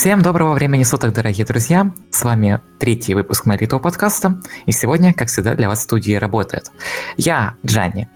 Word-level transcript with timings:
Всем 0.00 0.22
доброго 0.22 0.54
времени 0.54 0.82
суток, 0.82 1.12
дорогие 1.12 1.44
друзья! 1.44 1.92
С 2.10 2.22
вами 2.22 2.62
третий 2.78 3.12
выпуск 3.12 3.44
Марито 3.44 3.78
подкаста, 3.78 4.40
и 4.64 4.72
сегодня, 4.72 5.12
как 5.12 5.28
всегда, 5.28 5.54
для 5.54 5.68
вас 5.68 5.80
в 5.80 5.82
студии 5.82 6.14
работает 6.14 6.72
я, 7.18 7.52
Джанни, 7.66 8.08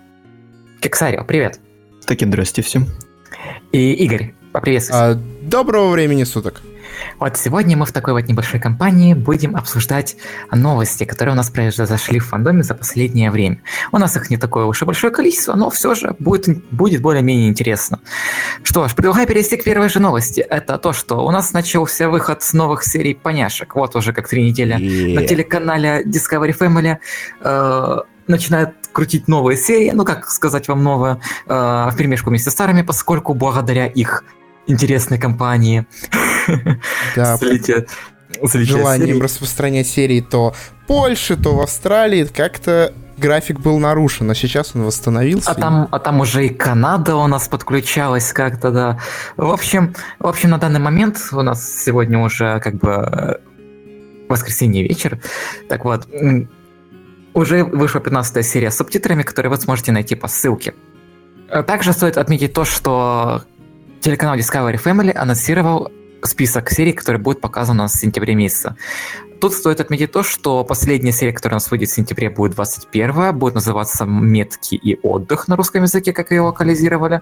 Кексарио, 0.81 1.25
привет! 1.25 1.61
Таки 2.07 2.25
здрасте 2.25 2.63
всем. 2.63 2.87
И 3.71 3.93
Игорь, 4.03 4.33
поприветствуйся. 4.51 5.11
А, 5.11 5.15
доброго 5.43 5.91
времени 5.91 6.25
суток. 6.25 6.63
Вот 7.19 7.37
сегодня 7.37 7.77
мы 7.77 7.87
в 7.87 7.93
такой 7.93 8.13
вот 8.15 8.29
небольшой 8.29 8.61
компании 8.61 9.15
будем 9.15 9.57
обсуждать 9.57 10.17
новости, 10.51 11.05
которые 11.05 11.35
у 11.35 11.37
нас 11.37 11.51
произошли 11.51 12.19
в 12.19 12.27
фандоме 12.27 12.63
за 12.63 12.75
последнее 12.75 13.31
время. 13.31 13.59
У 13.93 13.99
нас 13.99 14.17
их 14.17 14.31
не 14.31 14.37
такое 14.37 14.65
уж 14.65 14.83
и 14.83 14.85
большое 14.85 15.13
количество, 15.13 15.55
но 15.55 15.71
все 15.71 15.95
же 15.95 16.15
будет, 16.19 16.65
будет 16.71 17.03
более-менее 17.03 17.49
интересно. 17.49 18.01
Что 18.63 18.89
ж, 18.89 18.95
предлагаю 18.95 19.27
перейти 19.27 19.57
к 19.57 19.65
первой 19.65 19.89
же 19.89 20.01
новости. 20.01 20.41
Это 20.41 20.79
то, 20.79 20.93
что 20.93 21.25
у 21.25 21.31
нас 21.31 21.53
начался 21.53 22.09
выход 22.09 22.43
новых 22.53 22.85
серий 22.85 23.15
поняшек. 23.15 23.75
Вот 23.75 23.97
уже 23.97 24.13
как 24.13 24.29
три 24.29 24.45
недели 24.45 24.77
yeah. 24.77 25.15
на 25.15 25.27
телеканале 25.27 26.03
Discovery 26.05 26.57
Family 26.57 26.97
э, 27.41 27.99
начинают 28.27 28.75
крутить 28.93 29.29
новые 29.29 29.57
серии, 29.57 29.91
ну 29.91 30.05
как 30.05 30.31
сказать 30.31 30.69
вам 30.69 30.83
новое, 30.83 31.21
э, 31.47 31.53
в 31.91 31.95
перемешку 31.97 32.31
вместе 32.31 32.51
с 32.51 32.53
старыми, 32.53 32.83
поскольку 32.83 33.35
благодаря 33.35 33.87
их 33.87 34.25
интересной 34.67 35.19
компании. 35.19 35.87
Да, 37.17 37.37
Слите, 37.37 37.87
желанием 38.43 39.09
серии. 39.09 39.23
распространять 39.23 39.87
серии 39.87 40.21
то 40.21 40.53
в 40.53 40.87
Польше, 40.87 41.37
то 41.37 41.55
в 41.55 41.61
Австралии, 41.61 42.25
как-то 42.25 42.93
график 43.17 43.61
был 43.61 43.79
нарушен, 43.79 44.31
а 44.31 44.35
сейчас 44.35 44.73
он 44.75 44.83
восстановился. 44.83 45.51
А 45.51 45.55
там, 45.55 45.89
а 45.91 45.99
там 45.99 46.21
уже 46.21 46.47
и 46.47 46.49
Канада 46.49 47.17
у 47.17 47.27
нас 47.27 47.49
подключалась 47.49 48.33
как-то, 48.33 48.71
да. 48.71 49.01
В 49.37 49.51
общем, 49.51 49.95
в 50.19 50.27
общем, 50.27 50.51
на 50.51 50.59
данный 50.59 50.81
момент 50.81 51.19
у 51.33 51.43
нас 51.43 51.65
сегодня 51.85 52.19
уже 52.19 52.61
как 52.61 52.75
бы 52.77 52.91
э, 52.91 53.37
воскресенье 54.29 54.83
вечер. 54.83 55.21
Так 55.69 55.85
вот, 55.85 56.09
уже 57.35 57.65
вышла 57.65 58.01
15 58.01 58.45
серия 58.45 58.71
с 58.71 58.77
субтитрами, 58.77 59.23
которые 59.23 59.51
вы 59.51 59.57
сможете 59.57 59.93
найти 59.93 60.15
по 60.15 60.29
ссылке. 60.29 60.75
Также 61.67 61.93
стоит 61.93 62.17
отметить 62.17 62.53
то, 62.53 62.65
что 62.65 63.43
телеканал 64.01 64.37
Discovery 64.37 64.83
Family 64.83 65.13
анонсировал 65.13 65.91
список 66.27 66.71
серий, 66.71 66.93
которые 66.93 67.21
будут 67.21 67.41
показаны 67.41 67.81
у 67.81 67.83
нас 67.83 67.93
в 67.93 68.01
сентябре 68.01 68.35
месяце. 68.35 68.77
Тут 69.41 69.53
стоит 69.53 69.81
отметить 69.81 70.13
то, 70.13 70.23
что 70.23 70.65
последняя 70.65 71.13
серия, 71.13 71.33
которая 71.33 71.57
у 71.57 71.61
нас 71.61 71.71
выйдет 71.71 71.91
в 71.91 71.95
сентябре, 71.95 72.31
будет 72.31 72.55
21 72.55 73.37
будет 73.37 73.55
называться 73.55 74.07
«Метки 74.07 74.75
и 74.75 74.99
отдых» 75.03 75.49
на 75.49 75.57
русском 75.57 75.83
языке, 75.83 76.13
как 76.13 76.31
ее 76.31 76.41
локализировали. 76.41 77.21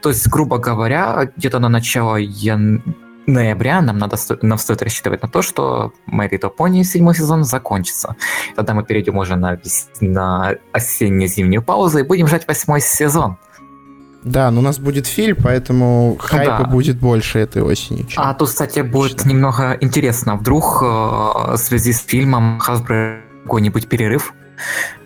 То 0.00 0.10
есть, 0.10 0.28
грубо 0.28 0.58
говоря, 0.58 1.32
где-то 1.36 1.58
на 1.58 1.68
начало 1.68 2.16
ян... 2.16 2.82
ноября 3.26 3.80
нам, 3.80 3.98
надо, 3.98 4.16
нам 4.42 4.58
стоит 4.58 4.82
рассчитывать 4.82 5.22
на 5.22 5.28
то, 5.28 5.42
что 5.42 5.92
Мэри 6.06 6.36
Пони 6.36 6.84
седьмой 6.84 7.16
сезон 7.16 7.42
закончится. 7.42 8.14
Тогда 8.54 8.74
мы 8.74 8.84
перейдем 8.84 9.16
уже 9.16 9.34
на, 9.36 9.58
на 10.00 10.54
осенне-зимнюю 10.72 11.62
паузу 11.62 11.98
и 11.98 12.02
будем 12.02 12.28
ждать 12.28 12.46
восьмой 12.46 12.80
сезон. 12.80 13.38
Да, 14.26 14.50
но 14.50 14.58
у 14.58 14.62
нас 14.62 14.80
будет 14.80 15.06
фильм, 15.06 15.36
поэтому 15.40 16.16
хайпа 16.18 16.64
да. 16.64 16.68
будет 16.68 16.98
больше 16.98 17.38
этой 17.38 17.62
осенью. 17.62 18.06
А 18.16 18.34
тут, 18.34 18.48
кстати, 18.48 18.80
будет 18.80 19.20
Что? 19.20 19.28
немного 19.28 19.76
интересно. 19.80 20.34
Вдруг 20.34 20.82
э, 20.82 20.84
в 20.84 21.56
связи 21.56 21.92
с 21.92 22.00
фильмом 22.00 22.60
Hasbro 22.60 23.20
какой-нибудь 23.44 23.86
перерыв 23.86 24.34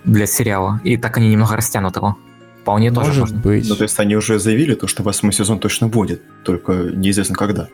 для 0.05 0.25
сериала, 0.25 0.81
и 0.85 0.97
так 0.97 1.19
они 1.19 1.29
немного 1.29 1.55
растянут 1.55 1.97
его. 1.97 2.17
Вполне 2.63 2.91
Может 2.91 3.09
тоже 3.09 3.21
можно. 3.21 3.39
быть. 3.39 3.69
Ну, 3.69 3.77
то 3.77 3.83
есть 3.83 4.01
они 4.01 4.17
уже 4.17 4.39
заявили 4.39 4.75
то, 4.75 4.87
что 4.87 5.03
восьмой 5.03 5.35
сезон 5.35 5.59
точно 5.59 5.89
будет, 5.89 6.23
только 6.43 6.73
неизвестно 6.73 7.37
когда. 7.37 7.69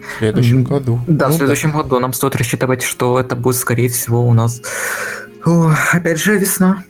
В 0.00 0.18
следующем 0.18 0.64
году. 0.64 1.00
Да, 1.06 1.28
ну, 1.28 1.34
в 1.34 1.36
следующем 1.38 1.72
да. 1.72 1.78
году 1.78 1.98
нам 1.98 2.12
стоит 2.12 2.36
рассчитывать, 2.36 2.82
что 2.82 3.18
это 3.18 3.36
будет, 3.36 3.56
скорее 3.56 3.88
всего, 3.88 4.22
у 4.26 4.34
нас... 4.34 4.60
О, 5.46 5.72
опять 5.92 6.20
же, 6.20 6.36
весна. 6.36 6.84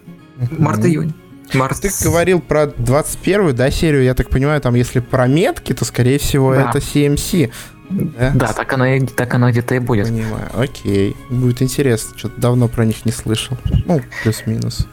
Март-июнь. 0.50 1.14
Марс. 1.54 1.80
Ты 1.80 1.90
говорил 2.04 2.40
про 2.40 2.64
21-ю, 2.64 3.52
да, 3.52 3.70
серию, 3.70 4.02
я 4.02 4.14
так 4.14 4.30
понимаю, 4.30 4.60
там 4.60 4.74
если 4.74 5.00
про 5.00 5.26
метки, 5.26 5.72
то, 5.72 5.84
скорее 5.84 6.18
всего, 6.18 6.54
да. 6.54 6.70
это 6.70 6.78
CMC. 6.78 7.52
Да? 7.90 8.32
да, 8.34 8.52
так 8.52 8.72
оно, 8.74 8.86
и, 8.86 9.00
так 9.00 9.32
оно 9.34 9.50
где-то 9.50 9.74
и 9.74 9.78
будет. 9.78 10.08
Понимаю, 10.08 10.50
окей. 10.54 11.16
Будет 11.30 11.62
интересно, 11.62 12.18
что-то 12.18 12.40
давно 12.40 12.68
про 12.68 12.84
них 12.84 13.06
не 13.06 13.12
слышал. 13.12 13.56
Ну, 13.86 14.02
плюс-минус. 14.22 14.86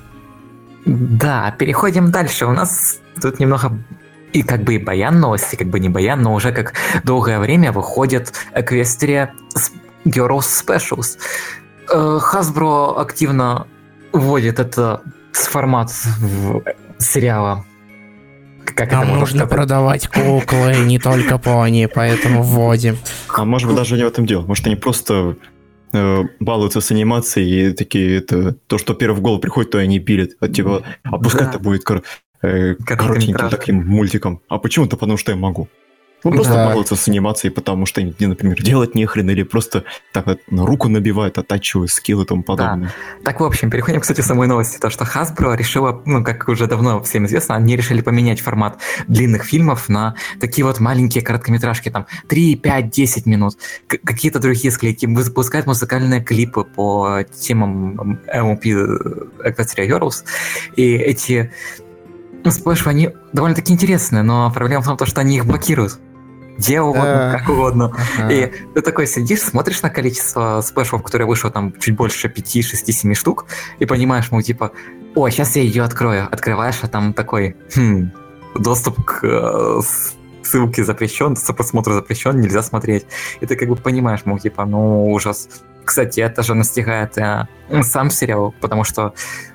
Да, 0.86 1.52
переходим 1.58 2.12
дальше. 2.12 2.46
У 2.46 2.52
нас 2.52 3.00
тут 3.22 3.40
немного 3.40 3.78
и 4.34 4.44
как 4.44 4.64
бы 4.64 4.76
и 4.76 4.78
баян 4.78 5.20
новости, 5.20 5.56
как 5.56 5.68
бы 5.68 5.80
не 5.80 5.90
баян, 5.90 6.22
но 6.22 6.34
уже 6.34 6.52
как 6.52 6.74
долгое 7.04 7.40
время 7.40 7.72
выходит 7.72 8.34
Equestria 8.54 9.30
Girls 10.06 10.46
Specials. 10.66 11.18
Э, 11.90 12.20
Hasbro 12.20 13.00
активно 13.00 13.68
вводит 14.14 14.60
это 14.60 15.02
формат 15.44 15.92
сериала. 16.98 17.66
Как 18.66 18.92
Нам 18.92 19.04
это 19.04 19.12
нужно 19.14 19.40
сказать? 19.40 19.50
продавать 19.50 20.08
куклы, 20.08 20.76
не 20.86 21.00
только 21.00 21.38
пони, 21.38 21.88
поэтому 21.94 22.42
вводим. 22.42 22.98
А 23.30 23.46
может 23.46 23.68
быть 23.68 23.78
даже 23.78 23.96
не 23.96 24.04
в 24.04 24.08
этом 24.08 24.26
дело. 24.26 24.42
Может 24.46 24.66
они 24.66 24.76
просто 24.76 25.36
э, 25.94 26.24
балуются 26.40 26.82
с 26.82 26.92
анимацией 26.92 27.70
и 27.70 27.74
такие, 27.74 28.18
это 28.18 28.54
то, 28.68 28.78
что 28.78 28.94
первый 28.94 29.16
в 29.16 29.22
голову 29.22 29.40
приходит, 29.40 29.72
то 29.72 29.78
они 29.78 30.00
пилят. 30.00 30.32
А, 30.40 30.48
типа, 30.48 30.84
а 31.04 31.18
пускай 31.18 31.44
да. 31.44 31.50
это 31.52 31.60
будет 31.60 31.84
кор- 31.84 32.04
э, 32.42 32.76
коротеньким 32.76 33.50
таким 33.50 33.86
мультиком. 33.88 34.42
А 34.50 34.58
почему-то 34.58 34.98
потому, 34.98 35.18
что 35.18 35.32
я 35.32 35.38
могу. 35.38 35.70
Ну, 36.26 36.32
просто 36.32 36.54
да. 36.54 36.68
балуются 36.68 36.96
с 36.96 37.08
анимацией, 37.08 37.54
потому 37.54 37.86
что, 37.86 38.02
например, 38.02 38.62
делать 38.62 38.96
нехрен, 38.96 39.30
или 39.30 39.44
просто 39.44 39.84
так 40.12 40.26
на 40.50 40.66
руку 40.66 40.90
набивают, 40.90 41.38
оттачивают 41.38 41.92
скиллы 41.92 42.24
и 42.24 42.26
тому 42.26 42.42
подобное. 42.42 42.92
Да. 43.20 43.32
Так, 43.32 43.40
в 43.40 43.44
общем, 43.44 43.70
переходим, 43.70 44.02
кстати, 44.02 44.22
к 44.22 44.24
самой 44.24 44.48
новости. 44.48 44.80
То, 44.80 44.90
что 44.90 45.04
Hasbro 45.04 45.56
решила, 45.56 46.02
ну, 46.06 46.24
как 46.24 46.48
уже 46.50 46.66
давно 46.66 47.02
всем 47.04 47.28
известно, 47.28 47.56
они 47.56 47.76
решили 47.76 48.02
поменять 48.02 48.42
формат 48.42 48.80
длинных 49.08 49.44
фильмов 49.44 49.88
на 49.88 50.16
такие 50.40 50.66
вот 50.66 50.80
маленькие 50.80 51.24
короткометражки, 51.24 51.90
там, 51.90 52.08
3, 52.28 52.56
5, 52.56 52.90
10 52.90 53.26
минут. 53.28 53.58
Какие-то 53.88 54.40
другие 54.40 54.72
склейки. 54.72 55.06
Выпускают 55.06 55.68
музыкальные 55.68 56.24
клипы 56.24 56.64
по 56.64 57.24
темам 57.40 58.20
MLP 58.34 58.64
Equestria 59.46 59.88
Girls. 59.88 60.24
И 60.76 60.96
эти 60.96 61.52
сплэши, 62.50 62.90
они 62.90 63.12
довольно-таки 63.34 63.74
интересные, 63.74 64.24
но 64.24 64.52
проблема 64.52 64.82
в 64.82 64.98
том, 64.98 65.08
что 65.08 65.22
они 65.22 65.38
их 65.38 65.46
блокируют 65.46 66.00
где 66.58 66.82
угодно, 66.82 67.38
как 67.38 67.50
угодно. 67.50 67.92
И 68.30 68.52
ты 68.74 68.82
такой 68.82 69.08
сидишь, 69.08 69.42
смотришь 69.42 69.82
на 69.82 69.90
количество 69.90 70.62
сплэшев, 70.62 71.04
которые 71.04 71.28
вышло 71.28 71.52
там 71.52 71.74
чуть 71.80 71.96
больше 71.96 72.30
5, 72.30 72.66
6, 72.66 72.94
7 72.94 73.14
штук, 73.14 73.46
и 73.80 73.86
понимаешь, 73.86 74.30
ну, 74.32 74.42
типа, 74.42 74.72
о, 75.16 75.30
сейчас 75.30 75.56
я 75.56 75.62
ее 75.62 75.84
открою. 75.84 76.28
Открываешь, 76.32 76.80
а 76.82 76.88
там 76.88 77.14
такой, 77.14 77.56
хм, 77.76 78.12
доступ 78.56 79.04
к 79.04 79.20
э, 79.24 79.82
ссылке 80.44 80.84
запрещен, 80.84 81.34
доступ 81.34 81.58
просмотру 81.58 81.94
запрещен, 81.94 82.40
нельзя 82.40 82.62
смотреть. 82.62 83.06
И 83.42 83.46
ты 83.46 83.56
как 83.56 83.70
бы 83.70 83.76
понимаешь, 83.76 84.22
мол, 84.26 84.40
типа, 84.40 84.66
ну, 84.66 85.12
ужас. 85.12 85.50
Кстати, 85.86 86.20
это 86.20 86.44
же 86.44 86.56
настигает 86.56 87.18
э, 87.18 87.48
сам 87.82 88.10
сериал, 88.10 88.54
потому 88.60 88.84
что 88.84 89.14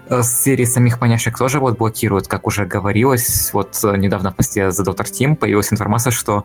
э, 0.08 0.22
серии 0.22 0.64
самих 0.64 0.98
поняшек 0.98 1.36
тоже 1.36 1.58
вот 1.58 1.78
блокируют, 1.78 2.28
как 2.28 2.46
уже 2.46 2.64
говорилось. 2.64 3.50
Вот 3.52 3.78
э, 3.82 3.96
недавно 3.96 4.30
в 4.30 4.36
посте 4.36 4.70
за 4.70 4.84
Доктор 4.84 5.08
Тим 5.08 5.36
появилась 5.36 5.72
информация, 5.72 6.10
что 6.10 6.44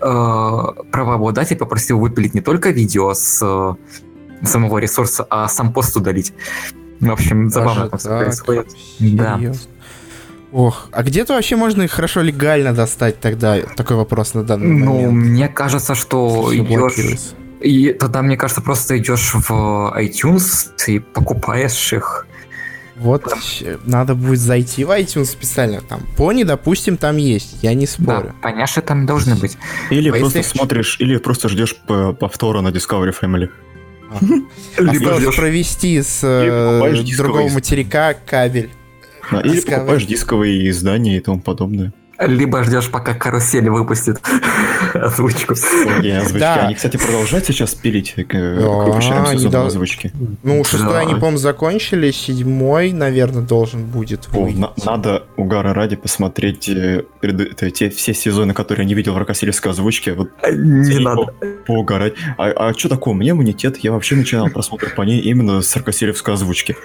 э, 0.00 0.82
правообладатель 0.90 1.56
попросил 1.56 1.98
выпилить 1.98 2.34
не 2.34 2.40
только 2.40 2.70
видео 2.70 3.14
с 3.14 3.40
э, 3.42 4.46
самого 4.46 4.78
ресурса, 4.78 5.26
а 5.28 5.48
сам 5.48 5.72
пост 5.72 5.96
удалить. 5.96 6.32
В 7.00 7.10
общем, 7.10 7.50
забавно 7.50 7.88
там 7.88 7.98
все 7.98 8.08
происходит. 8.08 8.68
Да. 9.00 9.38
Ох, 10.52 10.88
а 10.92 11.02
где-то 11.02 11.34
вообще 11.34 11.56
можно 11.56 11.82
их 11.82 11.90
хорошо 11.90 12.22
легально 12.22 12.72
достать 12.72 13.20
тогда? 13.20 13.58
Такой 13.76 13.96
вопрос 13.96 14.32
на 14.34 14.42
данный 14.42 14.68
ну, 14.68 14.86
момент. 14.86 15.12
Ну, 15.12 15.12
мне 15.12 15.48
кажется, 15.48 15.94
что 15.94 16.48
идешь 16.54 17.34
и 17.60 17.92
тогда, 17.92 18.22
мне 18.22 18.36
кажется, 18.36 18.60
просто 18.60 18.98
идешь 18.98 19.32
в 19.34 19.50
iTunes 19.98 20.70
и 20.86 20.98
покупаешь 20.98 21.92
их. 21.92 22.26
Вот, 22.96 23.24
надо 23.84 24.14
будет 24.14 24.38
зайти 24.38 24.84
в 24.84 24.90
iTunes 24.90 25.26
специально. 25.26 25.82
Там 25.82 26.00
пони, 26.16 26.44
допустим, 26.44 26.96
там 26.96 27.18
есть, 27.18 27.58
я 27.62 27.74
не 27.74 27.86
спорю. 27.86 28.32
Да, 28.42 28.50
поняши 28.50 28.80
там 28.80 29.04
должны 29.04 29.34
быть. 29.36 29.58
Или 29.90 30.08
а 30.08 30.14
просто 30.14 30.42
смотришь, 30.42 30.96
или 30.98 31.18
просто 31.18 31.50
ждешь 31.50 31.76
повтора 31.86 32.62
на 32.62 32.68
Discovery 32.68 33.14
Family. 33.20 33.50
Либо 34.78 35.32
провести 35.32 36.00
с 36.00 36.20
э, 36.22 37.16
другого 37.16 37.48
материка 37.50 38.14
кабель. 38.14 38.70
Или 39.44 39.60
покупаешь 39.60 40.06
дисковые 40.06 40.70
издания 40.70 41.18
и 41.18 41.20
тому 41.20 41.40
подобное. 41.40 41.92
Либо 42.18 42.64
ждешь, 42.64 42.90
пока 42.90 43.14
карусель 43.14 43.68
выпустит 43.68 44.20
озвучку. 44.94 45.52
озвучки. 45.52 46.38
Да. 46.38 46.54
Они, 46.66 46.74
кстати, 46.74 46.96
продолжают 46.96 47.44
сейчас 47.46 47.74
пилить 47.74 48.14
э, 48.16 48.24
к 48.24 48.34
выпущенным 48.34 49.26
сезонам 49.26 49.66
озвучки. 49.66 50.12
Ну, 50.42 50.64
шестой 50.64 51.00
они, 51.00 51.14
по-моему, 51.14 51.36
закончили, 51.38 52.10
седьмой, 52.10 52.92
наверное, 52.92 53.42
должен 53.42 53.84
будет 53.84 54.28
О, 54.32 54.48
на- 54.48 54.72
надо 54.84 55.24
угара 55.36 55.74
ради 55.74 55.96
посмотреть 55.96 56.68
э, 56.68 57.04
те, 57.74 57.90
все 57.90 58.14
сезоны, 58.14 58.54
которые 58.54 58.84
я 58.84 58.88
не 58.88 58.94
видел 58.94 59.14
в 59.14 59.18
ракосельской 59.18 59.72
озвучке. 59.72 60.14
Вот, 60.14 60.30
не 60.50 60.98
надо. 60.98 61.26
Поугарать. 61.66 62.14
А, 62.38 62.68
а 62.70 62.72
что 62.74 62.88
такое? 62.88 63.14
Меня 63.14 63.32
иммунитет. 63.32 63.76
Я 63.78 63.92
вообще 63.92 64.14
начинал 64.16 64.48
просмотр 64.48 64.94
по 64.94 65.02
ней 65.02 65.20
именно 65.20 65.60
с 65.60 65.76
ракосельевской 65.76 66.34
озвучки. 66.34 66.76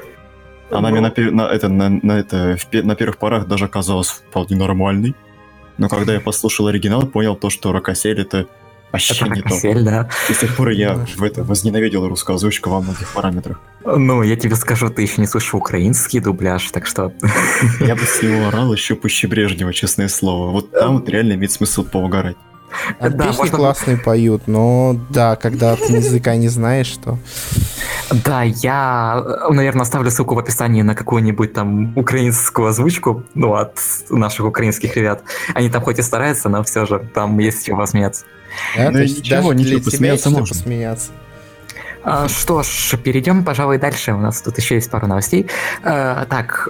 Она 0.72 0.90
мне 0.90 1.02
на, 1.02 1.12
на, 1.32 1.42
это, 1.48 1.68
на, 1.68 1.90
на, 1.90 2.20
это, 2.20 2.58
на 2.72 2.96
первых 2.96 3.18
порах 3.18 3.48
даже 3.48 3.68
казалась 3.68 4.10
вполне 4.10 4.56
нормальной. 4.56 5.16
Но 5.78 5.90
когда 5.90 6.14
я 6.14 6.20
послушал 6.20 6.68
оригинал, 6.68 7.04
понял 7.04 7.36
то, 7.36 7.50
что 7.50 7.72
Рокосель 7.72 8.22
это 8.22 8.48
вообще 8.92 9.14
это 9.14 9.26
не 9.34 9.42
Рокосель, 9.42 9.80
то. 9.80 9.84
да. 9.84 10.10
И 10.30 10.34
с 10.34 10.38
тех 10.38 10.56
пор 10.56 10.70
я 10.70 11.06
в 11.16 11.24
это 11.24 11.44
возненавидел 11.44 12.08
русскую 12.08 12.36
озвучку 12.36 12.70
во 12.70 12.82
многих 12.82 13.12
параметрах. 13.14 13.60
Ну, 13.84 14.22
я 14.22 14.36
тебе 14.36 14.56
скажу, 14.56 14.90
ты 14.90 15.02
еще 15.02 15.22
не 15.22 15.28
слышал 15.28 15.60
украинский 15.60 16.20
дубляж, 16.20 16.70
так 16.72 16.86
что... 16.86 17.14
Я 17.80 17.96
бы 17.96 18.02
с 18.02 18.22
него 18.22 18.48
орал 18.48 18.74
еще 18.74 18.96
пуще 18.96 19.28
Брежнева, 19.28 19.74
честное 19.74 20.08
слово. 20.08 20.52
Вот 20.52 20.72
там 20.72 21.00
вот 21.00 21.10
реально 21.10 21.34
имеет 21.34 21.52
смысл 21.52 21.84
поугарать. 21.84 22.38
А 23.00 23.10
да, 23.10 23.28
песни 23.28 23.40
можно... 23.40 23.58
классные 23.58 23.98
поют, 23.98 24.48
но 24.48 24.96
да, 25.10 25.36
когда 25.36 25.76
ты 25.76 25.94
языка 25.94 26.36
не 26.36 26.48
знаешь, 26.48 26.94
то... 27.04 27.18
Да, 28.26 28.44
я, 28.44 29.24
наверное, 29.50 29.84
оставлю 29.84 30.12
ссылку 30.12 30.36
в 30.36 30.40
описании 30.40 30.82
на 30.82 30.96
какую-нибудь 30.96 31.54
там 31.54 31.98
украинскую 31.98 32.68
озвучку, 32.68 33.24
ну, 33.34 33.56
от 33.56 33.80
наших 34.10 34.46
украинских 34.46 34.96
ребят. 34.98 35.24
Они 35.54 35.70
там 35.70 35.82
хоть 35.82 36.00
и 36.00 36.02
стараются, 36.02 36.50
но 36.50 36.64
все 36.64 36.86
же 36.86 37.00
там 37.14 37.38
есть 37.40 37.66
чем 37.66 37.78
посмеяться. 37.78 38.26
Да, 38.76 38.92
ну, 38.92 39.00
ничего, 39.00 39.54
ничего, 39.54 39.82
посмеяться 39.82 40.30
можно. 40.30 40.48
Посмеяться. 40.48 41.12
А, 42.04 42.28
что 42.28 42.64
ж, 42.64 42.98
перейдем, 43.02 43.44
пожалуй, 43.44 43.78
дальше. 43.78 44.14
У 44.14 44.18
нас 44.18 44.42
тут 44.42 44.58
еще 44.58 44.76
есть 44.76 44.90
пару 44.90 45.08
новостей. 45.08 45.48
А, 45.84 46.26
так, 46.26 46.70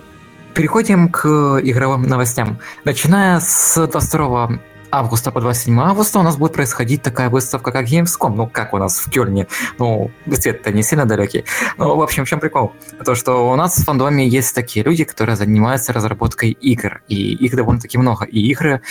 переходим 0.54 1.10
к 1.10 1.60
игровым 1.64 2.04
новостям. 2.04 2.60
Начиная 2.84 3.40
с 3.40 3.88
22 3.88 4.60
августа 4.92 5.32
по 5.32 5.42
27 5.42 5.80
августа 5.80 6.20
у 6.20 6.24
нас 6.24 6.38
будет 6.38 6.54
происходить 6.54 7.02
такая 7.02 7.30
выставка, 7.30 7.72
как 7.72 7.88
Gamescom. 7.88 8.36
Ну, 8.36 8.48
как 8.48 8.74
у 8.74 8.78
нас 8.78 9.00
в 9.00 9.10
Кёльне. 9.10 9.48
Ну, 9.80 10.12
свет-то 10.32 10.72
не 10.72 10.84
сильно 10.84 11.06
далекий. 11.06 11.46
Ну, 11.78 11.96
в 11.96 12.02
общем, 12.02 12.26
в 12.26 12.30
чем 12.30 12.40
прикол? 12.40 12.74
То, 13.06 13.16
что 13.16 13.52
у 13.52 13.56
нас 13.56 13.78
в 13.78 13.86
фандоме 13.86 14.28
есть 14.28 14.54
такие 14.54 14.84
люди, 14.86 15.04
которые 15.04 15.36
занимаются 15.36 15.94
разработкой 15.94 16.52
игр. 16.52 17.02
И 17.08 17.34
их 17.34 17.56
довольно-таки 17.56 17.98
много. 17.98 18.26
И 18.26 18.40
игры 18.52 18.82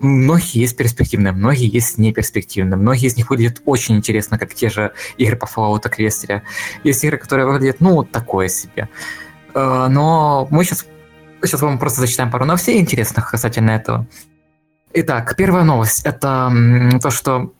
многие 0.00 0.60
есть 0.60 0.76
перспективные, 0.76 1.32
многие 1.32 1.72
есть 1.72 1.98
неперспективные, 1.98 2.76
многие 2.76 3.06
из 3.06 3.16
них 3.16 3.30
выглядят 3.30 3.62
очень 3.64 3.96
интересно, 3.96 4.38
как 4.38 4.54
те 4.54 4.70
же 4.70 4.92
игры 5.16 5.36
по 5.36 5.46
Fallout 5.46 5.82
Equestria. 5.82 6.42
Есть 6.84 7.04
игры, 7.04 7.18
которые 7.18 7.46
выглядят, 7.46 7.80
ну, 7.80 8.04
такое 8.04 8.48
себе. 8.48 8.88
Э, 9.54 9.86
но 9.88 10.46
мы 10.50 10.64
сейчас, 10.64 10.86
сейчас 11.42 11.60
вам 11.62 11.78
просто 11.78 12.00
зачитаем 12.00 12.30
пару 12.30 12.44
новостей 12.44 12.80
интересных 12.80 13.30
касательно 13.30 13.70
этого. 13.70 14.06
Итак, 14.94 15.36
первая 15.36 15.64
новость. 15.64 16.00
Это 16.06 16.50
то, 17.02 17.10
что 17.10 17.52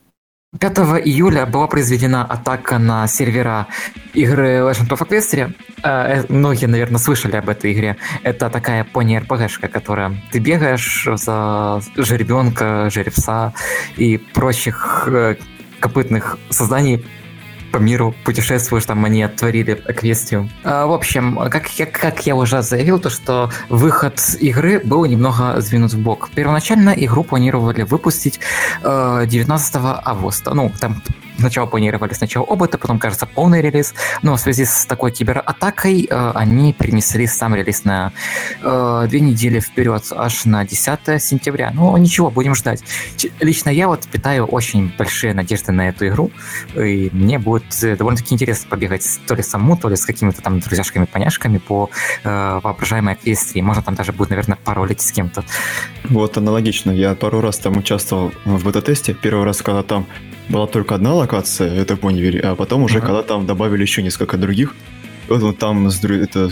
5 0.59 0.79
июля 1.05 1.45
была 1.45 1.67
произведена 1.67 2.25
атака 2.25 2.79
на 2.79 3.05
сервера 3.07 3.67
игры 4.13 4.57
Legend 4.61 4.89
of 4.89 5.07
Equestria. 5.07 5.53
Э, 5.83 6.23
многие, 6.27 6.65
наверное, 6.65 6.97
слышали 6.97 7.35
об 7.35 7.47
этой 7.49 7.71
игре. 7.73 7.97
Это 8.23 8.49
такая 8.49 8.83
пони-РПГшка, 8.83 9.67
которая 9.67 10.19
ты 10.31 10.39
бегаешь 10.39 11.07
за 11.15 11.81
жеребенка, 11.95 12.89
жеребца 12.89 13.53
и 13.95 14.17
прочих 14.17 15.03
э, 15.07 15.35
копытных 15.79 16.39
созданий 16.49 17.05
по 17.71 17.77
миру 17.77 18.15
путешествуешь, 18.23 18.85
там 18.85 19.05
они 19.05 19.27
творили 19.27 19.81
Эквестию. 19.87 20.49
А, 20.63 20.85
в 20.85 20.93
общем, 20.93 21.37
как 21.49 21.67
я, 21.79 21.85
как 21.85 22.25
я 22.25 22.35
уже 22.35 22.61
заявил, 22.61 22.99
то 22.99 23.09
что 23.09 23.51
выход 23.69 24.19
игры 24.39 24.79
был 24.83 25.05
немного 25.05 25.59
сдвинут 25.61 25.93
в 25.93 25.99
бок. 25.99 26.29
Первоначально 26.35 26.89
игру 26.89 27.23
планировали 27.23 27.83
выпустить 27.83 28.39
19 28.83 29.75
э, 29.75 29.79
августа. 30.03 30.53
Ну, 30.53 30.71
там 30.79 31.01
Сначала 31.39 31.65
планировали 31.65 32.13
сначала 32.13 32.45
оботы, 32.45 32.77
потом, 32.77 32.99
кажется, 32.99 33.25
полный 33.25 33.61
релиз. 33.61 33.93
Но 34.21 34.35
в 34.35 34.39
связи 34.39 34.65
с 34.65 34.85
такой 34.85 35.11
кибератакой 35.11 36.07
э, 36.09 36.31
они 36.35 36.73
перенесли 36.73 37.27
сам 37.27 37.55
релиз 37.55 37.85
на 37.85 38.11
э, 38.61 39.05
две 39.09 39.19
недели 39.21 39.59
вперед, 39.59 40.03
аж 40.15 40.45
на 40.45 40.65
10 40.65 41.21
сентября. 41.21 41.71
Ну, 41.73 41.95
ничего, 41.97 42.29
будем 42.29 42.55
ждать. 42.55 42.83
Ч- 43.15 43.31
лично 43.39 43.69
я 43.69 43.87
вот 43.87 44.05
питаю 44.07 44.45
очень 44.45 44.93
большие 44.97 45.33
надежды 45.33 45.71
на 45.71 45.89
эту 45.89 46.07
игру, 46.07 46.31
и 46.75 47.09
мне 47.13 47.39
будет 47.39 47.83
э, 47.83 47.95
довольно-таки 47.95 48.33
интересно 48.33 48.69
побегать 48.69 49.19
то 49.25 49.35
ли 49.35 49.43
саму, 49.43 49.77
то 49.77 49.89
ли 49.89 49.95
с 49.95 50.05
какими-то 50.05 50.41
там 50.41 50.59
друзьяшками-поняшками 50.59 51.57
по 51.57 51.89
э, 52.23 52.59
воображаемой 52.61 53.13
Эквестрии. 53.13 53.61
Можно 53.61 53.83
там 53.83 53.95
даже 53.95 54.11
будет, 54.11 54.31
наверное, 54.31 54.57
пару 54.57 54.85
лет 54.85 54.99
с 55.01 55.11
кем-то. 55.11 55.43
Вот 56.03 56.37
аналогично. 56.37 56.91
Я 56.91 57.15
пару 57.15 57.41
раз 57.41 57.57
там 57.57 57.77
участвовал 57.77 58.31
в 58.45 58.63
бета-тесте. 58.65 59.13
Первый 59.13 59.45
раз, 59.45 59.61
когда 59.61 59.83
там 59.83 60.05
была 60.49 60.67
только 60.67 60.95
одна 60.95 61.13
локация, 61.13 61.73
это 61.73 61.95
в 61.95 62.01
Боннивере, 62.01 62.39
а 62.41 62.55
потом 62.55 62.83
уже, 62.83 62.97
ага. 62.97 63.07
когда 63.07 63.23
там 63.23 63.45
добавили 63.45 63.81
еще 63.81 64.01
несколько 64.01 64.37
других, 64.37 64.75
вот 65.27 65.57
там 65.57 65.89
с, 65.89 66.03
это, 66.03 66.49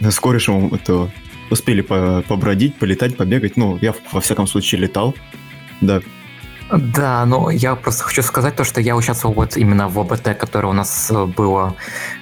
с 0.00 0.20
корешем 0.20 0.72
это, 0.72 1.10
успели 1.50 1.80
по, 1.80 2.22
побродить, 2.28 2.76
полетать, 2.76 3.16
побегать. 3.16 3.56
Ну, 3.56 3.78
я 3.80 3.92
во 4.12 4.20
всяком 4.20 4.46
случае 4.46 4.82
летал, 4.82 5.14
да. 5.80 6.00
Да, 6.70 7.26
но 7.26 7.50
я 7.50 7.74
просто 7.74 8.04
хочу 8.04 8.22
сказать 8.22 8.54
то, 8.54 8.62
что 8.62 8.80
я 8.80 8.94
участвовал 8.94 9.34
вот 9.34 9.56
именно 9.56 9.88
в 9.88 9.98
ОБТ, 9.98 10.38
которое 10.38 10.68
у 10.68 10.72
нас 10.72 11.10
было 11.36 11.74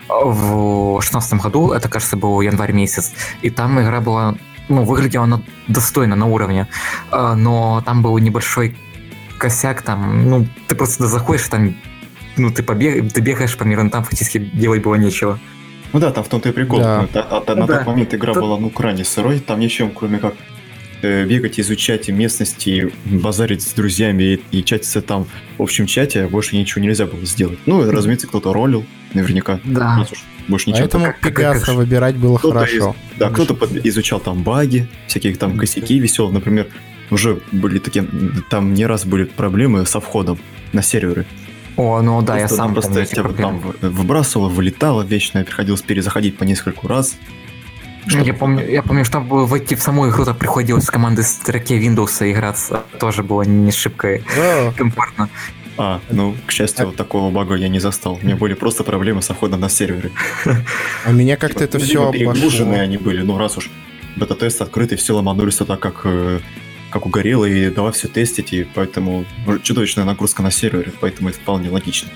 в 0.08 1.02
16 1.02 1.34
году, 1.34 1.72
это, 1.72 1.90
кажется, 1.90 2.16
был 2.16 2.40
январь 2.40 2.72
месяц, 2.72 3.12
и 3.42 3.50
там 3.50 3.78
игра 3.78 4.00
была, 4.00 4.36
ну, 4.70 4.84
выглядела 4.84 5.24
она 5.24 5.42
достойно, 5.66 6.16
на 6.16 6.26
уровне, 6.26 6.66
а, 7.10 7.34
но 7.34 7.82
там 7.84 8.02
был 8.02 8.16
небольшой 8.16 8.74
косяк 9.38 9.82
там, 9.82 10.28
ну, 10.28 10.46
ты 10.66 10.74
просто 10.74 11.06
заходишь 11.06 11.48
там, 11.48 11.76
ну, 12.36 12.50
ты, 12.50 12.62
побег, 12.62 13.12
ты 13.12 13.20
бегаешь 13.20 13.56
по 13.56 13.64
миру, 13.64 13.88
там 13.90 14.04
фактически 14.04 14.38
делать 14.38 14.82
было 14.82 14.96
нечего. 14.96 15.38
Ну 15.92 16.00
да, 16.00 16.10
там 16.10 16.24
в 16.24 16.28
том-то 16.28 16.50
и 16.50 16.52
прикол. 16.52 16.80
Да. 16.80 17.08
На, 17.14 17.40
на, 17.40 17.54
на 17.54 17.66
да. 17.66 17.78
тот 17.78 17.86
момент 17.86 18.14
игра 18.14 18.34
да. 18.34 18.40
была, 18.40 18.58
ну, 18.58 18.70
крайне 18.70 19.04
сырой, 19.04 19.40
там 19.40 19.58
ничем, 19.60 19.90
кроме 19.90 20.18
как 20.18 20.34
э, 21.02 21.24
бегать, 21.24 21.58
изучать 21.58 22.08
местности, 22.08 22.92
базарить 23.04 23.62
с 23.62 23.72
друзьями 23.72 24.22
и, 24.22 24.58
и 24.58 24.64
чатиться 24.64 25.00
там 25.00 25.26
в 25.56 25.62
общем 25.62 25.86
чате, 25.86 26.26
больше 26.26 26.56
ничего 26.56 26.82
нельзя 26.82 27.06
было 27.06 27.24
сделать. 27.24 27.58
Ну, 27.66 27.90
разумеется, 27.90 28.26
кто-то 28.26 28.52
ролил, 28.52 28.84
наверняка. 29.14 29.60
Да. 29.64 30.06
Больше 30.46 30.70
ничего. 30.70 30.88
Поэтому 30.88 31.14
Пегаса 31.22 31.74
выбирать 31.74 32.16
было 32.16 32.38
хорошо. 32.38 32.94
Из, 33.12 33.18
да, 33.18 33.30
кто-то 33.30 33.56
изучал 33.84 34.20
там 34.20 34.42
баги, 34.42 34.88
всякие 35.06 35.34
там 35.36 35.58
косяки 35.58 35.98
веселые, 35.98 36.32
например, 36.32 36.68
уже 37.10 37.40
были 37.52 37.78
такие, 37.78 38.06
там 38.50 38.74
не 38.74 38.86
раз 38.86 39.04
были 39.04 39.24
проблемы 39.24 39.86
со 39.86 40.00
входом 40.00 40.38
на 40.72 40.82
серверы. 40.82 41.26
О, 41.76 42.02
ну 42.02 42.20
да, 42.22 42.34
просто, 42.34 42.40
я 42.40 42.48
сам 42.48 42.72
просто 42.72 43.06
тебя 43.06 43.22
там 43.28 43.60
выбрасывало, 43.80 44.48
вылетало 44.48 45.02
вечно, 45.02 45.44
приходилось 45.44 45.82
перезаходить 45.82 46.36
по 46.36 46.44
нескольку 46.44 46.88
раз. 46.88 47.16
Что 48.08 48.20
я 48.20 48.34
помню, 48.34 48.68
я 48.68 48.82
помню, 48.82 49.04
чтобы 49.04 49.46
войти 49.46 49.74
в 49.74 49.82
саму 49.82 50.08
игру, 50.08 50.24
так 50.24 50.38
приходилось 50.38 50.84
с 50.84 50.90
командой 50.90 51.24
строке 51.24 51.78
Windows 51.78 52.30
играться. 52.30 52.82
Тоже 52.98 53.22
было 53.22 53.42
не 53.42 53.70
шибко 53.70 54.20
комфортно. 54.76 55.28
А, 55.76 56.00
ну, 56.10 56.34
к 56.46 56.50
счастью, 56.50 56.86
вот 56.86 56.96
такого 56.96 57.30
бага 57.30 57.54
я 57.54 57.68
не 57.68 57.78
застал. 57.78 58.18
У 58.20 58.24
меня 58.24 58.34
были 58.34 58.54
просто 58.54 58.82
проблемы 58.82 59.22
со 59.22 59.34
входом 59.34 59.60
на 59.60 59.68
серверы. 59.68 60.10
А 61.04 61.12
меня 61.12 61.36
как-то 61.36 61.62
это 61.62 61.78
все 61.78 62.08
обошло. 62.08 62.72
они 62.72 62.96
были, 62.96 63.22
ну 63.22 63.38
раз 63.38 63.56
уж 63.58 63.70
бета-тест 64.16 64.60
открытый, 64.60 64.98
все 64.98 65.14
ломанулись 65.14 65.56
туда 65.56 65.76
как 65.76 66.00
э, 66.02 66.40
как 66.90 67.06
угорело, 67.06 67.44
и 67.44 67.70
давай 67.70 67.92
все 67.92 68.08
тестить, 68.08 68.52
и 68.52 68.66
поэтому 68.74 69.24
чудовищная 69.62 70.04
нагрузка 70.04 70.42
на 70.42 70.50
сервере, 70.50 70.92
поэтому 71.00 71.28
это 71.28 71.38
вполне 71.38 71.70
логично. 71.70 72.08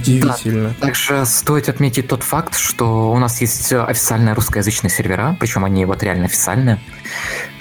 Удивительно. 0.00 0.74
Да. 0.80 0.86
Также 0.86 1.26
стоит 1.26 1.68
отметить 1.68 2.08
тот 2.08 2.22
факт, 2.22 2.56
что 2.56 3.10
у 3.10 3.18
нас 3.18 3.40
есть 3.40 3.72
официальные 3.72 4.34
русскоязычные 4.34 4.90
сервера, 4.90 5.36
причем 5.40 5.64
они 5.64 5.84
вот 5.84 6.02
реально 6.02 6.26
официальные. 6.26 6.78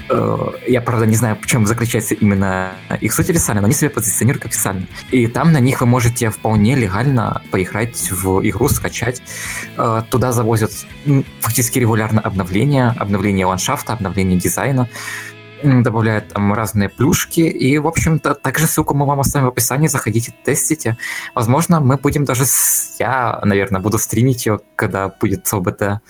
Э, 0.10 0.52
я, 0.68 0.82
правда, 0.82 1.06
не 1.06 1.16
знаю, 1.16 1.38
в 1.42 1.46
чем 1.46 1.66
заключается 1.66 2.14
именно 2.14 2.74
их 3.02 3.14
суть 3.14 3.30
официально, 3.30 3.62
но 3.62 3.66
они 3.66 3.76
себя 3.76 3.90
позиционируют 3.90 4.44
как 4.44 4.52
официально. 4.52 4.86
И 5.12 5.28
там 5.28 5.52
на 5.52 5.60
них 5.60 5.82
вы 5.82 5.88
можете 5.88 6.30
вполне 6.30 6.76
легально 6.76 7.42
поиграть 7.52 8.12
в 8.12 8.48
игру, 8.48 8.70
скачать. 8.70 9.22
Э, 9.78 10.04
туда 10.10 10.32
завозят 10.32 10.72
фактически 11.40 11.80
регулярно 11.80 12.22
обновления, 12.22 12.96
обновления 12.98 13.46
ландшафта, 13.46 13.94
обновления 13.94 14.38
дизайна 14.38 14.88
добавляет 15.64 16.34
там 16.34 16.54
разные 16.54 16.90
плюшки. 16.90 17.42
И, 17.42 17.78
в 17.78 17.88
общем-то, 17.88 18.36
также 18.36 18.68
ссылку 18.68 18.94
мы 18.94 19.06
вам 19.06 19.20
оставим 19.20 19.46
в 19.46 19.50
описании. 19.50 19.88
Заходите, 19.88 20.34
тестите. 20.44 20.98
Возможно, 21.36 21.80
мы 21.80 21.98
будем 21.98 22.26
даже... 22.26 22.44
Я, 23.00 23.40
наверное, 23.44 23.82
буду 23.82 23.98
стримить 23.98 24.46
ее, 24.46 24.60
когда 24.76 25.10
будет 25.10 25.52
ОБТ. 25.52 26.02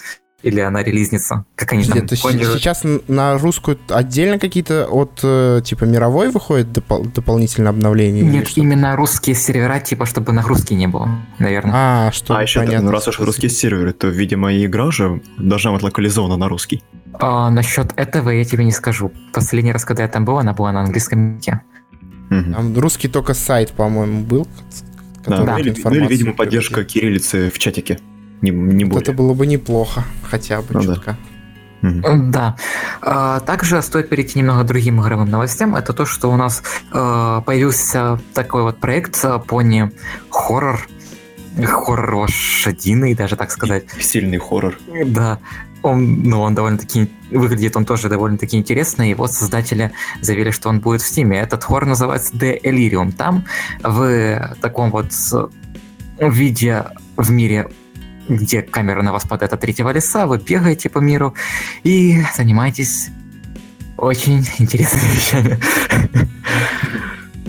Или 0.44 0.60
она 0.60 0.84
релизнится? 0.84 1.46
Как 1.56 1.74
они 1.74 1.82
Подожди, 1.82 2.00
там 2.00 2.08
то 2.10 2.16
сейчас 2.16 2.84
на 3.08 3.40
русскую 3.40 3.80
отдельно 3.90 4.38
какие-то 4.38 4.86
от 4.86 5.20
э, 5.24 5.62
типа 5.66 5.86
мировой 5.86 6.30
выходят 6.30 6.68
допол- 6.68 7.12
дополнительные 7.12 7.70
обновления? 7.70 8.22
Нет, 8.22 8.50
именно 8.56 8.96
русские 8.96 9.36
сервера, 9.36 9.80
типа, 9.80 10.06
чтобы 10.06 10.34
нагрузки 10.34 10.76
не 10.76 10.88
было, 10.88 11.10
наверное. 11.40 11.74
А, 11.76 12.12
что 12.12 12.38
А 12.38 12.44
еще, 12.44 12.60
понятно, 12.60 12.86
ну, 12.86 12.92
раз 12.92 13.08
уж 13.08 13.20
русские 13.20 13.50
серверы, 13.50 13.94
то, 13.94 14.10
видимо, 14.10 14.54
и 14.54 14.64
игра 14.68 14.86
уже 14.86 15.24
должна 15.40 15.72
быть 15.72 15.82
локализована 15.82 16.38
на 16.38 16.48
русский. 16.48 16.84
А, 17.14 17.50
насчет 17.50 17.92
этого 17.96 18.30
я 18.30 18.44
тебе 18.46 18.64
не 18.64 18.72
скажу. 18.72 19.12
Последний 19.34 19.72
раз, 19.72 19.86
когда 19.86 20.04
я 20.04 20.10
там 20.10 20.24
был, 20.24 20.38
она 20.38 20.54
была 20.54 20.72
на 20.72 20.82
английском 20.82 21.38
языке. 21.38 21.62
Угу. 22.30 22.54
Там 22.54 22.78
русский 22.78 23.08
только 23.08 23.34
сайт, 23.34 23.72
по-моему, 23.72 24.22
был. 24.22 24.48
Да, 25.26 25.42
да. 25.44 25.58
Или, 25.58 25.72
или, 25.72 26.08
видимо, 26.08 26.34
поддержка 26.34 26.84
кириллицы 26.84 27.50
в 27.50 27.58
чатике. 27.58 28.00
Не, 28.42 28.52
не 28.52 28.86
вот 28.86 29.04
это 29.04 29.14
было 29.14 29.34
бы 29.34 29.48
неплохо, 29.48 30.04
хотя 30.24 30.62
бы 30.62 30.68
ну, 30.72 30.84
чутка. 30.84 31.18
Да. 31.82 32.16
да. 32.16 32.56
А, 33.02 33.40
также 33.42 33.82
стоит 33.82 34.10
перейти 34.10 34.40
немного 34.40 34.64
к 34.64 34.68
другим 34.68 35.02
игровым 35.02 35.30
новостям. 35.30 35.76
Это 35.76 35.94
то, 35.94 36.06
что 36.06 36.32
у 36.32 36.36
нас 36.36 36.64
а, 36.92 37.42
появился 37.42 38.20
такой 38.34 38.64
вот 38.64 38.80
проект 38.80 39.16
Pony 39.24 39.94
Horror. 40.32 40.80
Хоррор 41.66 42.16
лошадиный, 42.16 43.16
даже 43.16 43.36
так 43.36 43.50
сказать. 43.50 43.86
Сильный 44.00 44.38
хоррор. 44.38 44.78
Да. 45.08 45.40
Он, 45.82 46.24
ну, 46.24 46.42
он 46.42 46.54
довольно-таки 46.54 47.10
выглядит, 47.32 47.76
он 47.76 47.86
тоже 47.86 48.10
довольно-таки 48.10 48.58
интересный. 48.58 49.10
Его 49.10 49.28
создатели 49.28 49.92
заявили, 50.22 50.52
что 50.52 50.70
он 50.70 50.80
будет 50.82 51.02
в 51.02 51.08
Стиме. 51.08 51.40
Этот 51.40 51.64
хоррор 51.64 51.88
называется 51.88 52.36
The 52.36 52.62
Elirium. 52.62 53.12
Там 53.12 53.46
в 53.82 54.56
таком 54.62 54.92
вот 54.92 55.12
виде 56.20 56.86
в 57.16 57.32
мире 57.32 57.70
где 58.28 58.62
камера 58.62 59.02
на 59.02 59.12
вас 59.12 59.24
падает 59.24 59.54
от 59.54 59.60
третьего 59.60 59.92
леса, 59.92 60.28
вы 60.28 60.38
бегаете 60.38 60.90
по 60.90 61.00
миру 61.00 61.34
и 61.84 62.22
занимаетесь 62.36 63.10
очень 63.98 64.46
интересными 64.60 65.04
вещами. 65.16 65.60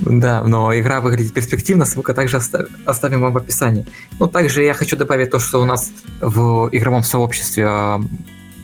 Да, 0.00 0.42
но 0.42 0.78
игра 0.78 1.00
выглядит 1.00 1.35
перспективно, 1.35 1.85
ссылка 1.85 2.14
также 2.14 2.40
оставим 2.87 3.20
вам 3.20 3.32
в 3.32 3.37
описании. 3.37 3.87
Ну, 4.18 4.26
также 4.26 4.62
я 4.62 4.73
хочу 4.73 4.97
добавить 4.97 5.30
то, 5.30 5.38
что 5.38 5.61
у 5.61 5.64
нас 5.64 5.90
в 6.20 6.68
игровом 6.73 7.02
сообществе 7.02 7.66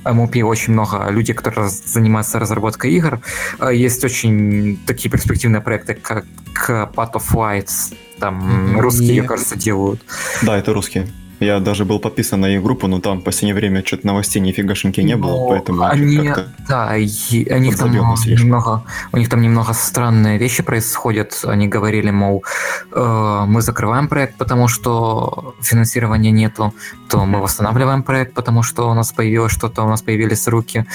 MOP 0.04 0.42
очень 0.42 0.72
много 0.72 1.10
людей, 1.10 1.34
которые 1.34 1.68
занимаются 1.68 2.38
разработкой 2.38 2.92
игр. 2.92 3.20
А, 3.58 3.72
есть 3.72 4.04
очень 4.04 4.78
такие 4.86 5.10
перспективные 5.10 5.60
проекты, 5.60 5.94
как 5.94 6.24
Path 6.68 7.14
of 7.14 7.24
Lights, 7.32 7.94
там 8.18 8.78
русские, 8.78 9.16
Нет. 9.20 9.26
кажется, 9.26 9.56
делают. 9.56 10.02
Да, 10.42 10.56
это 10.56 10.72
русские. 10.72 11.08
Я 11.40 11.60
даже 11.60 11.84
был 11.84 11.98
подписан 11.98 12.40
на 12.40 12.46
их 12.46 12.62
группу, 12.62 12.86
но 12.86 13.00
там 13.00 13.20
в 13.20 13.24
последнее 13.24 13.54
время 13.54 13.82
что-то 13.84 14.06
новостей 14.06 14.40
нифигашеньки 14.40 15.00
не 15.00 15.16
было, 15.16 15.30
но 15.30 15.48
поэтому 15.48 15.84
они, 15.84 16.32
да, 16.68 16.96
и, 16.96 17.06
у 17.52 17.58
них 17.58 17.76
там 17.76 17.90
немного, 17.92 18.82
у 19.12 19.16
них 19.16 19.28
там 19.28 19.40
немного 19.40 19.72
странные 19.72 20.38
вещи 20.38 20.62
происходят. 20.62 21.44
Они 21.44 21.68
говорили, 21.68 22.10
мол, 22.10 22.44
э, 22.92 23.44
мы 23.46 23.62
закрываем 23.62 24.08
проект, 24.08 24.36
потому 24.36 24.68
что 24.68 25.54
финансирования 25.60 26.30
нету, 26.30 26.72
то 27.08 27.24
мы 27.24 27.40
восстанавливаем 27.40 28.02
проект, 28.02 28.34
потому 28.34 28.62
что 28.62 28.90
у 28.90 28.94
нас 28.94 29.12
появилось 29.12 29.52
что-то, 29.52 29.84
у 29.84 29.88
нас 29.88 30.02
появились 30.02 30.48
руки. 30.48 30.86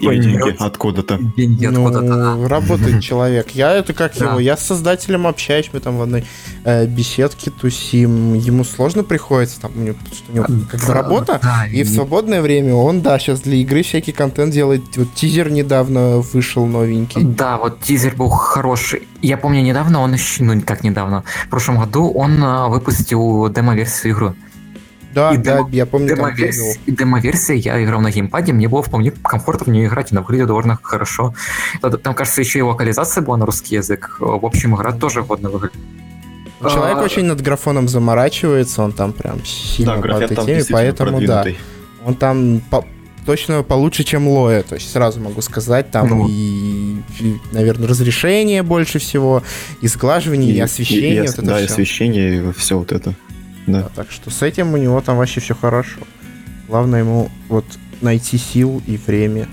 Или 0.00 0.22
деньги 0.22 0.56
откуда-то. 0.58 1.18
Деньги 1.36 1.66
ну, 1.66 1.86
откуда-то. 1.86 2.48
Работает 2.48 3.02
человек. 3.02 3.50
Я 3.50 3.74
это 3.74 3.92
как 3.92 4.16
да. 4.18 4.30
его, 4.30 4.40
я 4.40 4.56
с 4.56 4.66
создателем 4.66 5.26
общаюсь, 5.26 5.70
мы 5.72 5.80
там 5.80 5.98
в 5.98 6.02
одной 6.02 6.24
э, 6.64 6.86
беседке 6.86 7.50
тусим. 7.50 8.34
Ему 8.34 8.64
сложно 8.64 9.04
приходится, 9.04 9.60
там 9.60 9.72
у 9.76 9.80
него, 9.80 9.96
у 10.28 10.32
него 10.32 10.46
как 10.70 10.80
бы 10.80 10.92
работа, 10.92 11.38
да, 11.42 11.66
и, 11.66 11.80
и 11.80 11.82
в 11.82 11.88
свободное 11.88 12.42
время 12.42 12.74
он, 12.74 13.02
да, 13.02 13.18
сейчас 13.18 13.40
для 13.40 13.56
игры 13.56 13.82
всякий 13.82 14.12
контент 14.12 14.52
делает. 14.52 14.82
Вот 14.96 15.14
тизер 15.14 15.50
недавно 15.50 16.18
вышел 16.18 16.66
новенький. 16.66 17.22
Да, 17.22 17.58
вот 17.58 17.80
тизер 17.80 18.16
был 18.16 18.28
хороший. 18.28 19.08
Я 19.22 19.36
помню, 19.36 19.62
недавно 19.62 20.00
он 20.00 20.12
еще, 20.14 20.42
ну 20.42 20.60
как 20.62 20.82
недавно, 20.82 21.24
в 21.46 21.48
прошлом 21.48 21.78
году 21.78 22.10
он 22.10 22.42
э, 22.42 22.68
выпустил 22.68 23.48
демо-версию 23.48 24.12
игры. 24.12 24.34
Да, 25.14 25.32
и 25.32 25.38
да, 25.38 25.56
демо, 25.56 25.68
я 25.72 25.86
помню, 25.86 26.08
демо-версия, 26.08 26.78
демо-версия, 26.86 27.56
я 27.56 27.82
играл 27.82 28.00
на 28.00 28.10
геймпаде, 28.10 28.52
мне 28.52 28.68
было 28.68 28.82
вполне 28.82 29.10
комфортно 29.10 29.66
в 29.66 29.68
нее 29.74 29.86
играть, 29.86 30.12
она 30.12 30.20
выглядит 30.22 30.46
довольно 30.46 30.78
хорошо. 30.80 31.34
Там, 31.80 32.14
кажется, 32.14 32.40
еще 32.40 32.60
и 32.60 32.62
локализация 32.62 33.22
была 33.22 33.36
на 33.36 33.46
русский 33.46 33.76
язык. 33.76 34.16
В 34.20 34.46
общем, 34.46 34.76
игра 34.76 34.92
тоже 34.92 35.22
годно 35.22 35.50
выглядит. 35.50 35.78
Человек 36.60 36.98
а... 36.98 37.02
очень 37.02 37.24
над 37.24 37.40
графоном 37.40 37.88
заморачивается, 37.88 38.82
он 38.82 38.92
там 38.92 39.12
прям 39.12 39.44
сильно 39.44 39.96
да, 39.96 40.02
по 40.02 40.22
этой 40.22 40.36
теме, 40.36 40.64
поэтому 40.70 41.20
да. 41.20 41.44
Он 42.04 42.14
там 42.14 42.60
по 42.70 42.84
точно 43.26 43.62
получше, 43.62 44.04
чем 44.04 44.28
Лоя. 44.28 44.62
То 44.62 44.74
есть 44.76 44.90
сразу 44.90 45.20
могу 45.20 45.40
сказать, 45.42 45.90
там 45.90 46.08
ну. 46.08 46.28
и, 46.28 46.96
и, 47.20 47.36
наверное, 47.52 47.88
разрешение 47.88 48.62
больше 48.62 48.98
всего, 48.98 49.42
и 49.80 49.88
сглаживание, 49.88 50.52
и, 50.52 50.56
и 50.56 50.60
освещение. 50.60 51.22
И, 51.22 51.24
и, 51.24 51.26
вот 51.26 51.36
да, 51.44 51.56
все. 51.56 51.62
и 51.62 51.66
освещение, 51.66 52.50
и 52.50 52.52
все 52.52 52.78
вот 52.78 52.92
это. 52.92 53.14
Да. 53.66 53.88
Так 53.94 54.10
что 54.10 54.30
с 54.30 54.42
этим 54.42 54.74
у 54.74 54.76
него 54.76 55.00
там 55.00 55.16
вообще 55.16 55.40
все 55.40 55.54
хорошо. 55.54 56.00
Главное 56.68 57.00
ему 57.00 57.30
вот 57.48 57.64
найти 58.00 58.38
сил 58.38 58.82
и 58.86 58.96
время 58.96 59.48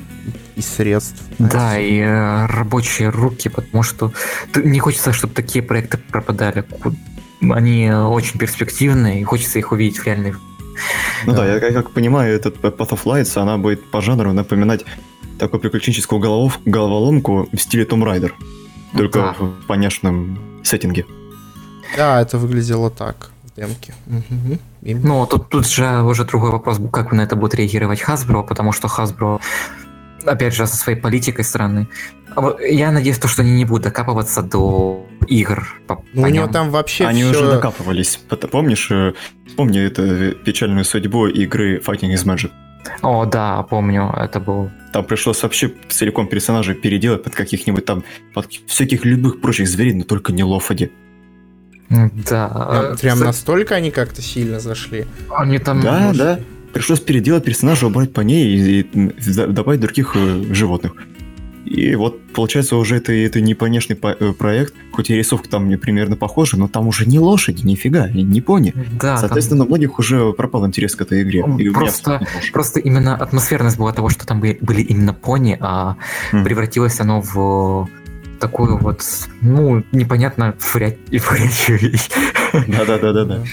и 0.55 0.61
средств. 0.61 1.21
Да, 1.37 1.79
и 1.79 1.99
э, 1.99 2.45
рабочие 2.47 3.09
руки, 3.09 3.49
потому 3.49 3.83
что 3.83 4.11
не 4.55 4.79
хочется, 4.79 5.13
чтобы 5.13 5.33
такие 5.33 5.63
проекты 5.63 5.97
пропадали. 5.97 6.65
Они 7.41 7.91
очень 7.91 8.39
перспективные, 8.39 9.21
и 9.21 9.23
хочется 9.23 9.59
их 9.59 9.71
увидеть 9.71 9.99
в 9.99 10.05
реальной 10.05 10.33
ну 11.25 11.33
да, 11.33 11.37
да 11.37 11.67
я 11.67 11.73
как 11.73 11.89
понимаю, 11.91 12.35
этот 12.35 12.57
Path 12.57 12.89
of 12.89 13.03
Lights, 13.05 13.41
она 13.41 13.57
будет 13.57 13.89
по 13.89 13.99
жанру 13.99 14.31
напоминать 14.31 14.85
такую 15.39 15.59
приключенческую 15.59 16.19
головов, 16.19 16.59
головоломку 16.65 17.49
в 17.51 17.57
стиле 17.57 17.83
Tomb 17.83 18.03
Raider. 18.03 18.31
Только 18.95 19.19
да. 19.19 19.35
в 19.39 19.65
понятном 19.65 20.61
сеттинге. 20.63 21.05
Да, 21.95 22.21
это 22.21 22.37
выглядело 22.37 22.89
так 22.89 23.31
демки. 23.57 23.93
Угу. 24.07 24.59
Ну, 24.81 25.25
тут, 25.25 25.49
тут 25.49 25.67
же 25.67 26.01
уже 26.03 26.23
другой 26.25 26.51
вопрос, 26.51 26.79
как 26.91 27.11
на 27.11 27.21
это 27.21 27.35
будет 27.35 27.55
реагировать 27.55 28.01
Hasbro, 28.01 28.47
потому 28.47 28.71
что 28.71 28.87
Hasbro, 28.87 29.41
опять 30.25 30.53
же, 30.53 30.67
со 30.67 30.77
своей 30.77 30.99
политикой 30.99 31.43
страны. 31.43 31.87
А 32.35 32.55
я 32.61 32.91
надеюсь, 32.91 33.17
то, 33.17 33.27
что 33.27 33.41
они 33.41 33.51
не 33.51 33.65
будут 33.65 33.83
докапываться 33.83 34.43
до 34.43 35.05
игр. 35.27 35.67
По, 35.87 36.03
ну, 36.13 36.23
у 36.23 36.27
него 36.27 36.47
там 36.47 36.69
вообще 36.69 37.05
Они 37.05 37.23
все... 37.23 37.31
уже 37.31 37.51
докапывались. 37.51 38.19
Помнишь, 38.51 38.91
э, 38.91 39.13
помню 39.55 39.87
эту 39.87 40.35
печальную 40.35 40.85
судьбу 40.85 41.27
игры 41.27 41.79
Fighting 41.79 42.13
is 42.13 42.25
Magic? 42.25 42.51
О, 43.01 43.25
да, 43.25 43.63
помню, 43.63 44.13
это 44.15 44.39
был... 44.39 44.69
Там 44.93 45.03
пришлось 45.03 45.41
вообще 45.43 45.73
целиком 45.89 46.27
персонажей 46.27 46.75
переделать 46.75 47.23
под 47.23 47.35
каких-нибудь 47.35 47.85
там, 47.85 48.03
под 48.33 48.47
всяких 48.67 49.03
любых 49.03 49.41
прочих 49.41 49.67
зверей, 49.67 49.93
но 49.93 50.03
только 50.03 50.31
не 50.31 50.43
Лофади. 50.43 50.91
Да. 51.89 52.47
Прям, 52.47 52.97
прям 52.97 53.19
настолько 53.19 53.75
они 53.75 53.91
как-то 53.91 54.21
сильно 54.21 54.59
зашли. 54.59 55.05
Они 55.29 55.59
там... 55.59 55.81
Да, 55.81 55.99
может... 55.99 56.17
да. 56.17 56.39
Пришлось 56.73 56.99
переделать 56.99 57.43
персонажа, 57.43 57.87
убрать 57.87 58.13
по 58.13 58.21
ней 58.21 58.45
и, 58.45 58.79
и 58.81 59.33
добавить 59.47 59.79
других 59.79 60.15
э, 60.15 60.53
животных. 60.53 60.93
И 61.67 61.95
вот 61.95 62.21
получается 62.27 62.77
уже 62.77 62.95
это, 62.95 63.11
это 63.11 63.41
не 63.41 63.53
понешний 63.53 63.97
э, 64.01 64.33
проект, 64.33 64.73
хоть 64.91 65.09
и 65.09 65.15
рисовка 65.15 65.49
там 65.49 65.65
мне 65.65 65.77
примерно 65.77 66.15
похожа, 66.15 66.57
но 66.57 66.67
там 66.69 66.87
уже 66.87 67.05
не 67.05 67.19
лошади, 67.19 67.65
нифига, 67.65 68.07
не 68.07 68.41
пони. 68.41 68.73
Да, 68.99 69.17
Соответственно, 69.17 69.59
там... 69.59 69.67
у 69.67 69.69
многих 69.71 69.99
уже 69.99 70.31
пропал 70.31 70.65
интерес 70.65 70.95
к 70.95 71.01
этой 71.01 71.23
игре. 71.23 71.43
И 71.59 71.69
просто, 71.69 72.25
просто 72.53 72.79
именно 72.79 73.15
атмосферность 73.15 73.77
была 73.77 73.91
того, 73.91 74.09
что 74.09 74.25
там 74.25 74.39
были 74.39 74.81
именно 74.81 75.13
пони, 75.13 75.57
а 75.59 75.97
mm. 76.31 76.43
превратилось 76.43 76.99
оно 77.01 77.21
в 77.21 77.89
такую 78.39 78.77
вот, 78.77 79.03
ну, 79.41 79.83
непонятно 79.91 80.55
врячую 80.73 81.79
вещь. 81.79 82.09
Да-да-да-да-да. 82.67 83.43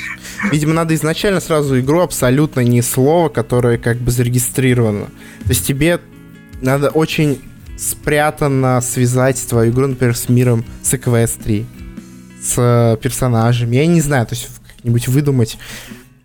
Видимо, 0.50 0.74
надо 0.74 0.94
изначально 0.94 1.40
сразу 1.40 1.78
игру 1.80 2.00
абсолютно 2.00 2.60
не 2.60 2.82
слово, 2.82 3.28
которое 3.28 3.78
как 3.78 3.98
бы 3.98 4.10
зарегистрировано. 4.10 5.06
То 5.44 5.48
есть 5.48 5.66
тебе 5.66 6.00
надо 6.60 6.90
очень 6.90 7.40
спрятанно 7.76 8.80
связать 8.80 9.44
твою 9.48 9.72
игру, 9.72 9.88
например, 9.88 10.16
с 10.16 10.28
миром, 10.28 10.64
с 10.82 10.94
Equestri, 10.94 11.66
с 12.42 12.98
персонажами. 13.02 13.76
Я 13.76 13.86
не 13.86 14.00
знаю, 14.00 14.26
то 14.26 14.34
есть 14.34 14.48
как-нибудь 14.76 15.08
выдумать 15.08 15.58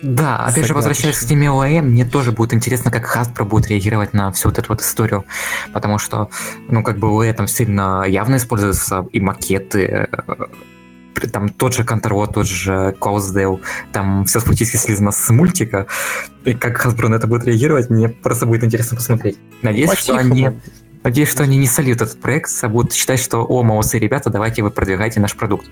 да, 0.01 0.37
опять 0.45 0.65
же, 0.65 0.73
возвращаясь 0.73 1.17
к 1.17 1.25
теме 1.27 1.49
ОЭМ, 1.49 1.89
мне 1.89 2.05
тоже 2.05 2.31
будет 2.31 2.53
интересно, 2.53 2.89
как 2.89 3.13
Hasbro 3.13 3.43
будет 3.43 3.67
реагировать 3.67 4.13
на 4.13 4.31
всю 4.31 4.47
вот 4.47 4.57
эту 4.57 4.69
вот 4.69 4.81
историю, 4.81 5.25
потому 5.73 5.99
что, 5.99 6.29
ну, 6.69 6.83
как 6.83 6.99
бы 6.99 7.09
ОЭ 7.09 7.33
там 7.33 7.47
сильно 7.47 8.05
явно 8.07 8.37
используются 8.37 9.05
и 9.11 9.19
макеты, 9.19 10.07
э, 10.11 11.27
там 11.33 11.49
тот 11.49 11.73
же 11.73 11.83
Контрол, 11.83 12.27
тот 12.27 12.47
же 12.47 12.95
Клаусдейл, 12.97 13.59
там 13.91 14.23
все 14.23 14.39
фактически 14.39 14.77
слизано 14.77 15.11
с 15.11 15.29
мультика, 15.31 15.87
и 16.45 16.53
как 16.53 16.85
Hasbro 16.85 17.09
на 17.09 17.15
это 17.15 17.27
будет 17.27 17.43
реагировать, 17.43 17.89
мне 17.89 18.07
просто 18.07 18.45
будет 18.45 18.63
интересно 18.63 18.95
посмотреть. 18.95 19.37
Надеюсь, 19.61 19.91
что 19.93 20.15
они... 20.15 20.49
Надеюсь, 21.01 21.29
что 21.29 21.43
они 21.43 21.57
не 21.57 21.67
сольют 21.67 22.01
этот 22.01 22.19
проект, 22.19 22.49
а 22.61 22.67
будут 22.67 22.91
считать, 22.91 23.21
что, 23.21 23.45
о, 23.45 23.63
молодцы 23.63 23.99
ребята, 23.99 24.29
давайте 24.29 24.63
вы 24.63 24.69
продвигайте 24.69 25.21
наш 25.21 25.33
продукт. 25.33 25.65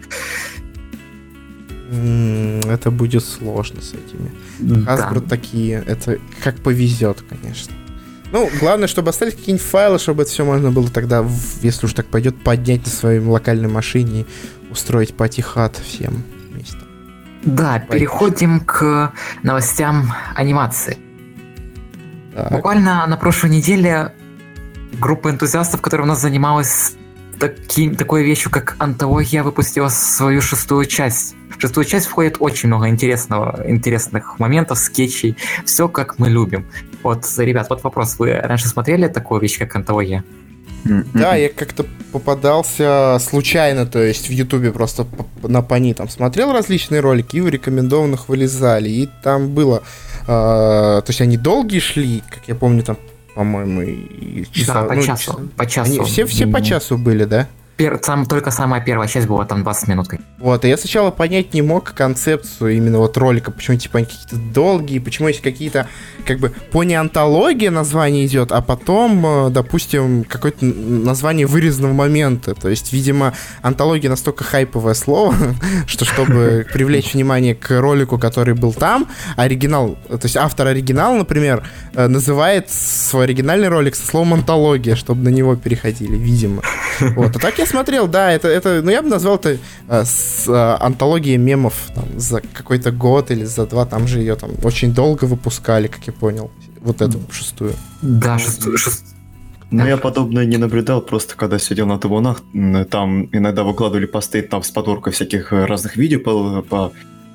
Это 1.90 2.92
будет 2.92 3.24
сложно 3.24 3.82
с 3.82 3.94
этими. 3.94 4.32
Hasbro 4.60 5.22
да. 5.22 5.30
такие, 5.30 5.84
это 5.86 6.18
как 6.44 6.58
повезет, 6.58 7.24
конечно. 7.28 7.74
Ну, 8.32 8.50
главное, 8.60 8.88
чтобы 8.88 9.10
остались 9.10 9.36
какие-нибудь 9.36 9.66
файлы, 9.66 10.00
чтобы 10.00 10.24
это 10.24 10.32
все 10.32 10.44
можно 10.44 10.72
было 10.72 10.90
тогда, 10.90 11.26
если 11.62 11.86
уж 11.86 11.94
так 11.94 12.08
пойдет, 12.08 12.36
поднять 12.44 12.84
на 12.84 12.92
своей 12.92 13.20
локальной 13.20 13.70
машине 13.70 14.22
и 14.22 14.26
устроить 14.72 15.16
патихат 15.16 15.78
всем 15.78 16.24
вместе. 16.52 16.78
Да, 17.44 17.74
Пойдешь. 17.74 17.88
переходим 17.90 18.60
к 18.60 19.14
новостям 19.44 20.14
анимации. 20.36 20.98
Так. 22.36 22.52
Буквально 22.52 23.08
на 23.08 23.16
прошлой 23.16 23.52
неделе 23.52 24.14
группа 25.00 25.30
энтузиастов, 25.30 25.82
которая 25.82 26.06
у 26.06 26.10
нас 26.10 26.20
занималась 26.20 26.96
таким, 27.40 27.96
такой 27.96 28.24
вещью, 28.24 28.52
как 28.52 28.76
антология, 28.80 29.44
выпустила 29.44 29.90
свою 29.90 30.42
шестую 30.42 30.86
часть. 30.86 31.36
В 31.58 31.62
шестую 31.62 31.86
часть 31.86 32.06
входит 32.08 32.38
очень 32.40 32.68
много 32.68 32.88
интересного, 32.90 33.64
интересных 33.68 34.40
моментов, 34.40 34.78
скетчей, 34.78 35.36
все 35.66 35.88
как 35.88 36.20
мы 36.20 36.30
любим. 36.30 36.66
Вот, 37.04 37.26
ребят, 37.38 37.68
вот 37.70 37.84
вопрос, 37.84 38.20
вы 38.20 38.34
раньше 38.34 38.68
смотрели 38.68 39.08
такую 39.08 39.42
вещь, 39.42 39.58
как 39.58 39.76
антология? 39.76 40.24
Да, 41.14 41.36
я 41.36 41.50
как-то 41.50 41.86
попадался 42.12 43.18
случайно, 43.20 43.86
то 43.86 44.02
есть 44.02 44.30
в 44.30 44.32
Ютубе 44.32 44.72
просто 44.72 45.06
на 45.44 45.62
пани 45.62 45.94
там 45.94 46.08
смотрел 46.10 46.54
различные 46.54 47.02
ролики 47.02 47.38
и 47.38 47.42
в 47.42 47.50
рекомендованных 47.50 48.30
вылезали. 48.30 48.90
И 48.90 49.10
там 49.24 49.50
было... 49.50 49.84
Э, 50.24 51.02
то 51.02 51.06
есть 51.08 51.22
они 51.22 51.38
долгие 51.38 51.80
шли, 51.80 52.24
как 52.30 52.48
я 52.48 52.56
помню, 52.56 52.84
там 52.84 52.98
по-моему, 53.38 53.84
и 53.84 54.46
часа. 54.52 54.74
Да, 54.74 54.84
по 54.86 54.96
ну, 54.96 55.04
часу. 55.04 55.32
Часа. 55.32 55.48
По 55.56 55.66
часу. 55.68 55.92
Они 55.92 56.00
все, 56.06 56.26
все 56.26 56.48
по 56.48 56.60
часу 56.60 56.98
были, 56.98 57.26
да? 57.26 57.48
Пер, 57.78 58.00
там 58.00 58.26
только 58.26 58.50
самая 58.50 58.82
первая 58.82 59.08
часть 59.08 59.28
была 59.28 59.46
там 59.46 59.62
20 59.62 59.88
минут. 59.88 60.08
Вот, 60.40 60.66
и 60.66 60.68
я 60.68 60.78
сначала 60.78 61.12
понять 61.12 61.54
не 61.54 61.62
мог 61.62 61.94
концепцию 61.94 62.76
именно 62.76 62.98
вот 62.98 63.16
ролика, 63.18 63.52
почему 63.52 63.78
типа 63.78 64.00
они 64.00 64.08
какие-то 64.08 64.36
долгие, 64.36 64.98
почему 64.98 65.28
есть 65.28 65.42
какие-то, 65.42 65.88
как 66.26 66.40
бы, 66.40 66.50
по 66.72 66.84
неонтологии 66.84 67.68
название 67.68 68.26
идет, 68.26 68.52
а 68.52 68.62
потом, 68.62 69.26
э, 69.26 69.50
допустим, 69.52 70.24
какое-то 70.24 70.66
название 70.66 71.46
вырезанного 71.46 71.94
момента. 71.94 72.56
То 72.56 72.68
есть, 72.68 72.94
видимо, 72.94 73.34
антология 73.62 74.10
настолько 74.10 74.44
хайповое 74.44 74.96
слово, 74.96 75.36
что 75.86 76.04
чтобы 76.04 76.66
привлечь 76.74 77.14
внимание 77.14 77.54
к 77.54 77.80
ролику, 77.80 78.18
который 78.18 78.56
был 78.56 78.74
там, 78.74 79.08
оригинал, 79.36 79.98
то 80.10 80.20
есть 80.24 80.36
автор 80.36 80.66
оригинала, 80.66 81.16
например, 81.16 81.62
э, 81.94 82.08
называет 82.08 82.72
свой 82.72 83.26
оригинальный 83.26 83.68
ролик 83.68 83.96
со 83.96 84.06
словом 84.06 84.34
антология, 84.34 84.96
чтобы 84.96 85.24
на 85.24 85.30
него 85.30 85.56
переходили, 85.56 86.16
видимо. 86.16 86.64
Вот, 87.00 87.36
а 87.36 87.40
так 87.40 87.60
я 87.60 87.67
смотрел, 87.68 88.08
да, 88.08 88.32
это, 88.32 88.48
это 88.48 88.82
ну 88.84 88.92
я 88.92 89.02
бы 89.02 89.10
назвал 89.10 89.36
это 89.36 89.58
э, 89.88 90.04
с, 90.06 90.48
э, 90.48 90.84
антологией 90.84 91.38
мемов 91.38 91.76
там, 91.94 92.06
за 92.20 92.42
какой-то 92.42 92.92
год 92.92 93.32
или 93.32 93.46
за 93.46 93.66
два, 93.66 93.86
там 93.86 94.08
же 94.08 94.20
ее 94.20 94.36
там 94.36 94.52
очень 94.64 94.94
долго 94.94 95.26
выпускали, 95.26 95.88
как 95.88 96.08
я 96.08 96.14
понял, 96.14 96.52
вот 96.82 97.02
эту 97.02 97.20
шестую. 97.32 97.74
Да, 98.02 98.40
шестую, 98.40 98.78
шестую. 98.78 99.18
Ну, 99.70 99.86
я 99.86 99.98
подобное 99.98 100.46
не 100.46 100.58
наблюдал, 100.58 101.02
просто 101.02 101.36
когда 101.36 101.60
сидел 101.60 101.88
на 101.88 102.00
табунах, 102.00 102.42
там 102.90 103.26
иногда 103.34 103.64
выкладывали 103.64 104.06
посты 104.06 104.42
там 104.42 104.64
с 104.64 104.72
подборкой 104.72 105.12
всяких 105.12 105.52
разных 105.52 105.98
видео 105.98 106.20
по, 106.22 106.62
по, 106.62 106.94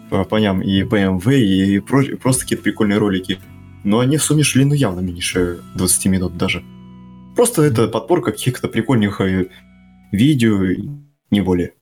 по 0.09 0.25
поням 0.25 0.63
и 0.63 0.83
BMW, 0.83 1.41
и 1.41 1.79
про, 1.81 2.03
просто 2.17 2.43
какие-то 2.43 2.65
прикольные 2.65 2.99
ролики. 2.99 3.39
Но 3.85 3.99
они 3.99 4.17
в 4.17 4.23
сумме 4.23 4.45
шли, 4.45 4.65
ну, 4.65 4.75
явно 4.75 5.01
меньше 5.01 5.61
20 5.75 6.07
минут 6.07 6.39
даже. 6.39 6.63
Просто 7.37 7.63
это 7.63 7.89
подборка 7.89 8.33
каких-то 8.33 8.69
прикольных 8.69 9.21
э, 9.21 9.49
видео, 10.13 10.61
не 11.31 11.41
более. 11.41 11.73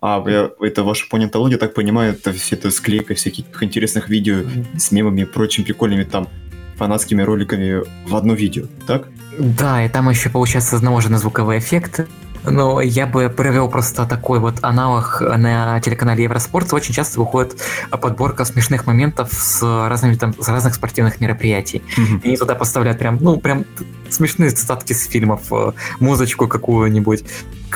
А 0.00 0.22
это 0.60 0.82
ваша 0.82 1.08
понятология, 1.08 1.56
так 1.56 1.72
понимаю, 1.72 2.12
это 2.14 2.32
все 2.32 2.56
это 2.56 2.70
склейка 2.70 3.14
всяких 3.14 3.62
интересных 3.62 4.08
видео 4.08 4.44
с 4.76 4.90
мемами 4.90 5.22
и 5.22 5.24
прочими 5.24 5.64
прикольными 5.64 6.04
там 6.04 6.28
фанатскими 6.76 7.22
роликами 7.22 7.82
в 8.06 8.16
одно 8.16 8.34
видео, 8.34 8.66
так? 8.86 9.08
Да, 9.38 9.84
и 9.84 9.88
там 9.88 10.10
еще 10.10 10.28
получается 10.28 10.82
наложены 10.84 11.18
звуковые 11.18 11.60
эффекты, 11.60 12.06
но 12.44 12.80
я 12.80 13.06
бы 13.06 13.28
провел 13.28 13.68
просто 13.68 14.06
такой 14.06 14.38
вот 14.38 14.56
аналог 14.62 15.20
на 15.20 15.80
телеканале 15.80 16.24
Евроспорт. 16.24 16.72
Очень 16.72 16.94
часто 16.94 17.20
выходит 17.20 17.56
подборка 17.90 18.44
смешных 18.44 18.86
моментов 18.86 19.30
с 19.32 19.62
разными 19.62 20.14
там 20.14 20.34
с 20.38 20.48
разных 20.48 20.74
спортивных 20.74 21.20
мероприятий. 21.20 21.82
Mm-hmm. 21.96 22.20
И 22.22 22.28
они 22.28 22.36
туда 22.36 22.54
поставляют 22.54 22.98
прям, 22.98 23.18
ну, 23.20 23.38
прям 23.38 23.64
смешные 24.10 24.50
цитатки 24.50 24.92
с 24.92 25.06
фильмов, 25.06 25.52
э, 25.52 25.72
музычку 26.00 26.46
какую-нибудь 26.48 27.24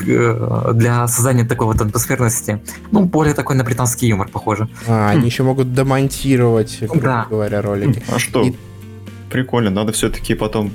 э, 0.07 0.73
для 0.75 1.07
создания 1.09 1.45
такой 1.45 1.67
вот 1.67 1.81
атмосферности. 1.81 2.63
Ну, 2.91 3.05
более 3.05 3.35
такой 3.35 3.57
на 3.57 3.65
британский 3.65 4.09
юмор 4.09 4.29
похоже. 4.29 4.69
А, 4.87 5.11
они 5.11 5.27
еще 5.27 5.43
могут 5.43 5.73
демонтировать, 5.73 6.79
грубо 6.81 7.01
да. 7.01 7.27
говоря, 7.29 7.63
ролики. 7.63 8.03
А 8.09 8.19
что? 8.19 8.43
И... 8.43 8.55
Прикольно, 9.31 9.71
надо 9.71 9.93
все-таки 9.93 10.35
потом 10.35 10.71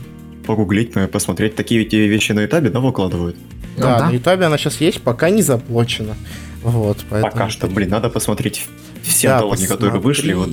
погуглить, 0.45 0.93
посмотреть. 1.11 1.55
Такие 1.55 1.83
вещи 1.85 2.33
на 2.33 2.45
этапе, 2.45 2.69
да, 2.69 2.79
выкладывают? 2.79 3.37
Да, 3.77 3.83
ну, 3.83 3.97
да, 3.99 4.07
на 4.07 4.11
Ютубе 4.11 4.45
она 4.45 4.57
сейчас 4.57 4.79
есть, 4.81 5.01
пока 5.01 5.29
не 5.29 5.41
заблочена. 5.41 6.15
Вот, 6.61 6.97
поэтому... 7.09 7.31
Пока 7.31 7.49
что, 7.49 7.67
блин, 7.67 7.89
надо 7.89 8.09
посмотреть 8.09 8.67
все 9.01 9.27
да, 9.27 9.35
антологии, 9.35 9.61
посмотри. 9.61 9.75
которые 9.75 10.01
вышли. 10.01 10.33
Вот. 10.33 10.49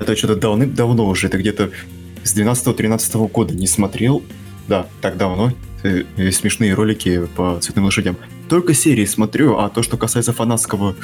Это 0.00 0.16
что-то 0.16 0.36
давным-давно 0.36 1.06
уже, 1.06 1.26
это 1.26 1.38
где-то 1.38 1.70
с 2.22 2.36
12-13 2.36 3.28
года 3.30 3.54
не 3.54 3.66
смотрел. 3.66 4.22
Да, 4.68 4.86
так 5.00 5.16
давно. 5.16 5.52
Э, 5.82 6.04
э, 6.16 6.30
смешные 6.30 6.74
ролики 6.74 7.26
по 7.36 7.58
цветным 7.60 7.86
лошадям. 7.86 8.16
Только 8.48 8.74
серии 8.74 9.04
смотрю, 9.04 9.58
а 9.58 9.68
то, 9.68 9.82
что 9.82 9.96
касается 9.96 10.32
фанатского 10.32 10.96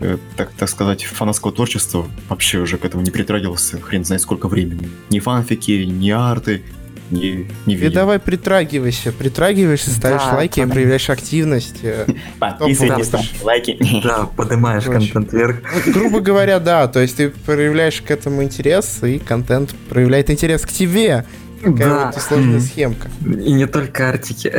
э, 0.00 0.18
так, 0.36 0.50
так 0.52 0.68
сказать, 0.68 1.04
фанатского 1.04 1.52
творчества, 1.52 2.06
вообще 2.28 2.58
уже 2.58 2.78
к 2.78 2.84
этому 2.84 3.02
не 3.02 3.10
притрагивался 3.10 3.80
хрен 3.80 4.04
знает 4.04 4.22
сколько 4.22 4.48
времени. 4.48 4.88
Ни 5.10 5.20
фанфики, 5.20 5.84
ни 5.84 6.10
арты, 6.10 6.62
не, 7.10 7.46
не 7.66 7.74
видел. 7.74 7.88
Ты 7.88 7.94
давай 7.94 8.18
притрагивайся, 8.18 9.12
притрагиваешься, 9.12 9.90
ставишь 9.90 10.22
да, 10.22 10.36
лайки, 10.36 10.60
под... 10.60 10.72
проявляешь 10.72 11.08
активность. 11.10 11.78
Э, 11.82 12.06
Подписывайтесь, 12.38 13.06
ставьте 13.06 13.34
лайки. 13.42 13.78
Да, 14.02 14.26
поднимаешь 14.36 14.84
контент 14.84 15.32
вверх. 15.32 15.56
Ну, 15.86 15.92
грубо 15.92 16.20
говоря, 16.20 16.60
да, 16.60 16.86
то 16.88 17.00
есть 17.00 17.16
ты 17.16 17.30
проявляешь 17.30 18.00
к 18.00 18.10
этому 18.10 18.42
интерес, 18.42 19.02
и 19.02 19.18
контент 19.18 19.74
проявляет 19.88 20.30
интерес 20.30 20.62
к 20.62 20.70
тебе. 20.70 21.24
Такая 21.60 21.88
да. 21.88 22.12
вот 22.14 22.22
сложная 22.22 22.60
схемка. 22.60 23.08
И 23.24 23.52
не 23.52 23.66
только 23.66 24.10
артики. 24.10 24.52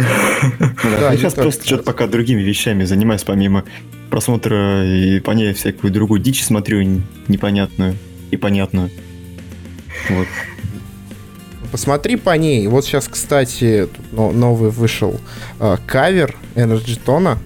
Да, 0.60 1.12
я 1.12 1.18
сейчас 1.18 1.34
просто 1.34 1.66
что-то 1.66 1.84
пока 1.84 2.08
другими 2.08 2.42
вещами 2.42 2.84
занимаюсь, 2.84 3.24
помимо 3.24 3.64
просмотра 4.10 4.84
и 4.86 5.20
по 5.20 5.32
ней 5.32 5.54
всякую 5.54 5.94
другую 5.94 6.20
дичь 6.20 6.44
смотрю 6.44 7.02
непонятную 7.28 7.96
и 8.32 8.38
понятную. 8.38 8.90
Вот. 10.10 10.28
Посмотри 11.72 12.16
по 12.16 12.36
ней. 12.36 12.68
Вот 12.68 12.86
сейчас, 12.86 13.08
кстати, 13.08 13.88
тут 13.94 14.34
новый 14.34 14.72
вышел 14.72 15.20
э, 15.60 15.78
кавер 15.86 16.36
Energy 16.56 17.00
Tone. 17.04 17.38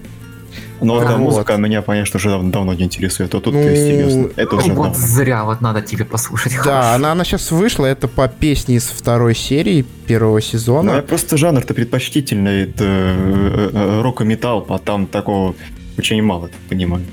Эта 0.80 1.12
вот. 1.12 1.18
музыка 1.18 1.56
меня, 1.56 1.82
конечно, 1.82 2.18
уже 2.18 2.30
давно, 2.30 2.50
давно 2.50 2.74
не 2.74 2.84
интересует. 2.84 3.34
А 3.34 3.40
тут 3.40 3.54
ну, 3.54 3.62
серьезно. 3.62 4.30
Это 4.36 4.56
уже 4.56 4.72
вот 4.72 4.92
давно. 4.92 4.94
зря, 4.94 5.44
вот 5.44 5.60
надо 5.60 5.82
тебе 5.82 6.04
послушать. 6.04 6.54
Да, 6.64 6.94
она, 6.94 7.12
она 7.12 7.24
сейчас 7.24 7.50
вышла. 7.50 7.86
Это 7.86 8.08
по 8.08 8.28
песне 8.28 8.76
из 8.76 8.84
второй 8.84 9.34
серии 9.34 9.82
первого 10.06 10.40
сезона. 10.40 10.96
Ну, 10.96 11.02
просто 11.02 11.36
жанр-то 11.36 11.74
предпочтительный. 11.74 12.64
Это 12.64 12.84
э, 12.84 13.70
э, 13.72 14.02
рок 14.02 14.20
и 14.20 14.24
металл, 14.24 14.66
а 14.68 14.78
там 14.78 15.06
такого 15.06 15.54
очень 15.96 16.22
мало, 16.22 16.48
так 16.48 16.60
понимаю. 16.68 17.04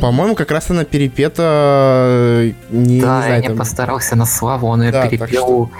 По-моему, 0.00 0.36
как 0.36 0.50
раз 0.50 0.70
она 0.70 0.84
перепета 0.84 1.42
э, 1.42 2.52
не, 2.70 3.00
да, 3.00 3.18
не 3.18 3.26
знаю, 3.26 3.42
я 3.42 3.48
там... 3.48 3.58
постарался 3.58 4.16
на 4.16 4.26
славу, 4.26 4.68
он 4.68 4.82
ее 4.82 4.92
да, 4.92 5.08
перепел 5.08 5.70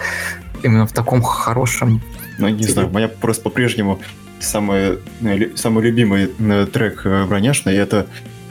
именно 0.63 0.87
в 0.87 0.93
таком 0.93 1.23
хорошем... 1.23 2.01
Ну, 2.39 2.49
не 2.49 2.65
знаю, 2.65 2.89
у 2.89 2.97
меня 2.97 3.09
просто 3.09 3.43
по-прежнему 3.43 4.01
самый, 4.41 4.99
э, 5.23 5.57
самый 5.57 5.85
любимый 5.85 6.31
э, 6.39 6.67
трек 6.73 7.03
э, 7.05 7.27
броняшный, 7.27 7.75
это 7.75 8.07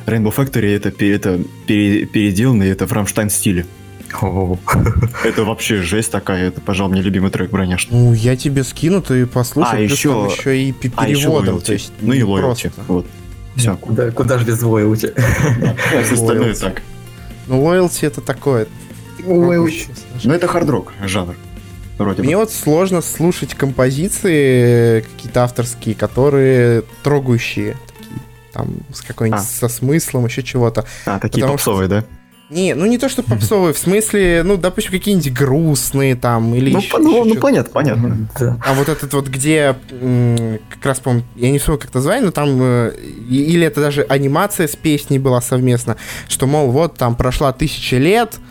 Rainbow 0.06 0.34
Factory, 0.36 0.76
это, 0.76 0.90
это 1.06 1.40
пере, 1.68 2.06
переделанный, 2.06 2.70
это 2.70 2.88
в 2.88 2.92
Рамштайн 2.94 3.30
стиле. 3.30 3.66
Это 5.24 5.46
вообще 5.46 5.82
жесть 5.82 6.12
такая, 6.12 6.50
это, 6.50 6.60
пожалуй, 6.60 6.92
мне 6.92 7.02
любимый 7.02 7.32
трек 7.32 7.50
броняшный. 7.50 7.98
Ну, 7.98 8.14
я 8.14 8.36
тебе 8.36 8.66
скину, 8.66 9.02
ты 9.02 9.26
послушай, 9.26 9.78
а 9.78 9.80
еще, 9.80 10.30
еще 10.30 10.62
и 10.62 10.74
переводом. 10.74 11.56
А 11.56 11.58
еще 11.58 11.66
то 11.66 11.72
есть, 11.72 11.94
ну 12.02 12.12
и 12.12 12.22
лоялти, 12.22 12.74
вот. 12.90 13.08
Все. 13.56 13.78
Куда, 13.78 14.12
куда 14.12 14.38
же 14.38 14.46
без 14.46 14.62
лоялти? 14.62 15.14
Остальное 16.12 16.56
так. 16.56 16.82
Ну, 17.48 17.64
лоялти 17.64 18.06
это 18.06 18.20
такое. 18.20 18.68
Ну, 19.26 19.54
это 19.54 20.48
хард-рок 20.48 20.92
жанр 21.06 21.38
вроде 22.04 22.24
Мне 22.24 22.36
бы. 22.36 22.42
вот 22.42 22.52
сложно 22.52 23.02
слушать 23.02 23.54
композиции 23.54 25.02
какие-то 25.02 25.44
авторские, 25.44 25.96
которые 25.96 26.84
трогающие. 27.04 27.78
Такие, 27.98 28.20
там, 28.54 28.76
с 28.94 29.02
какой-нибудь 29.02 29.42
а. 29.42 29.44
со 29.44 29.68
смыслом, 29.68 30.26
еще 30.26 30.44
чего-то. 30.44 30.86
А, 31.06 31.20
такие 31.20 31.42
Потому 31.42 31.54
попсовые, 31.54 31.88
что... 31.88 32.02
да? 32.02 32.06
Не, 32.52 32.74
ну 32.74 32.86
не 32.86 32.98
то, 32.98 33.08
что 33.08 33.24
попсовые, 33.24 33.74
в 33.74 33.78
смысле, 33.78 34.44
ну, 34.44 34.58
допустим, 34.58 34.92
какие-нибудь 34.92 35.32
грустные 35.32 36.18
там, 36.18 36.54
или 36.54 36.74
Ну, 36.74 36.80
еще, 36.80 36.92
по- 36.92 36.98
ну, 36.98 37.10
еще 37.12 37.20
ну, 37.20 37.26
что-то. 37.28 37.42
понятно, 37.42 37.72
понятно. 37.72 38.28
Да. 38.38 38.58
А 38.66 38.74
вот 38.74 38.90
этот 38.90 39.14
вот, 39.14 39.30
где 39.30 39.74
как 40.70 40.86
раз, 40.86 41.00
по 41.00 41.22
я 41.38 41.50
не 41.50 41.60
вспомню, 41.60 41.80
как 41.80 41.92
это 41.92 42.00
название, 42.00 42.26
но 42.26 42.32
там, 42.32 42.58
э, 42.62 42.92
или 43.30 43.66
это 43.66 43.80
даже 43.80 44.02
анимация 44.04 44.68
с 44.68 44.76
песней 44.76 45.18
была 45.18 45.40
совместно, 45.40 45.96
что, 46.28 46.46
мол, 46.46 46.72
вот 46.72 46.98
там 46.98 47.16
прошла 47.16 47.54
тысяча 47.54 47.96
лет, 47.96 48.36
э, 48.36 48.51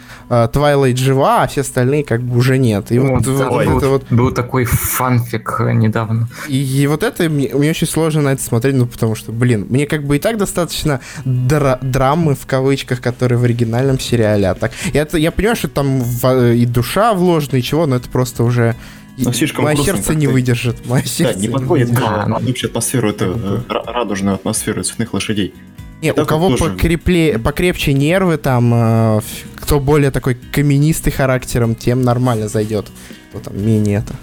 Твайлайт 0.52 0.96
жива, 0.96 1.42
а 1.42 1.46
все 1.48 1.62
остальные 1.62 2.04
как 2.04 2.22
бы 2.22 2.36
уже 2.38 2.56
нет. 2.58 2.92
И 2.92 2.98
вот, 2.98 3.26
Вот, 3.26 3.26
вот 3.26 3.48
был, 3.66 3.78
это 3.78 3.88
вот 3.88 4.04
был 4.10 4.30
такой 4.32 4.64
фанфик 4.64 5.56
э, 5.60 5.72
недавно. 5.72 6.28
И, 6.48 6.56
и 6.82 6.86
вот 6.86 7.02
это 7.02 7.28
мне, 7.28 7.50
мне 7.52 7.70
очень 7.70 7.86
сложно 7.86 8.22
на 8.22 8.32
это 8.32 8.42
смотреть, 8.42 8.74
ну 8.76 8.86
потому 8.86 9.14
что, 9.14 9.32
блин, 9.32 9.66
мне 9.68 9.86
как 9.86 10.04
бы 10.04 10.16
и 10.16 10.18
так 10.20 10.36
достаточно 10.38 11.00
дра- 11.24 11.78
драмы 11.82 12.34
в 12.34 12.46
кавычках, 12.46 13.00
которые 13.00 13.38
в 13.38 13.44
оригинальном 13.44 13.98
сериале, 13.98 14.48
а 14.48 14.54
так 14.54 14.72
я, 14.94 15.02
это, 15.02 15.18
я 15.18 15.30
понимаю, 15.32 15.56
что 15.56 15.68
там 15.68 16.00
в- 16.00 16.52
и 16.54 16.64
душа 16.66 17.12
вложена, 17.14 17.56
и 17.56 17.62
чего, 17.62 17.86
но 17.86 17.96
это 17.96 18.08
просто 18.08 18.44
уже 18.44 18.76
Ну, 19.18 19.32
слишком 19.32 19.64
мое 19.64 19.74
грустно 19.74 19.94
сердце 19.96 20.14
не 20.14 20.26
выдержит, 20.28 20.86
мое 20.86 21.02
Да, 21.02 21.08
сердце 21.08 21.40
не 21.40 21.48
подходит 21.48 21.92
Да, 21.92 22.22
к 22.24 22.26
ну- 22.28 22.36
общей 22.50 22.66
атмосферу, 22.66 23.10
это 23.10 23.24
э, 23.24 23.58
ра- 23.68 23.84
радужную 23.92 24.36
атмосферу 24.36 24.82
цветных 24.82 25.12
лошадей. 25.12 25.54
Не, 26.02 26.12
у 26.12 26.24
кого 26.26 26.56
тоже. 26.56 26.72
покрепле, 26.74 27.38
покрепче 27.38 27.92
нервы, 27.92 28.36
там, 28.38 28.72
э, 28.74 29.20
кто 29.56 29.80
более 29.80 30.10
такой 30.10 30.34
каменистый 30.34 31.12
характером, 31.12 31.74
тем 31.74 32.02
нормально 32.02 32.48
зайдет. 32.48 32.86
Кто 33.30 33.40
там 33.40 33.64
менее 33.64 33.98
это 33.98 34.14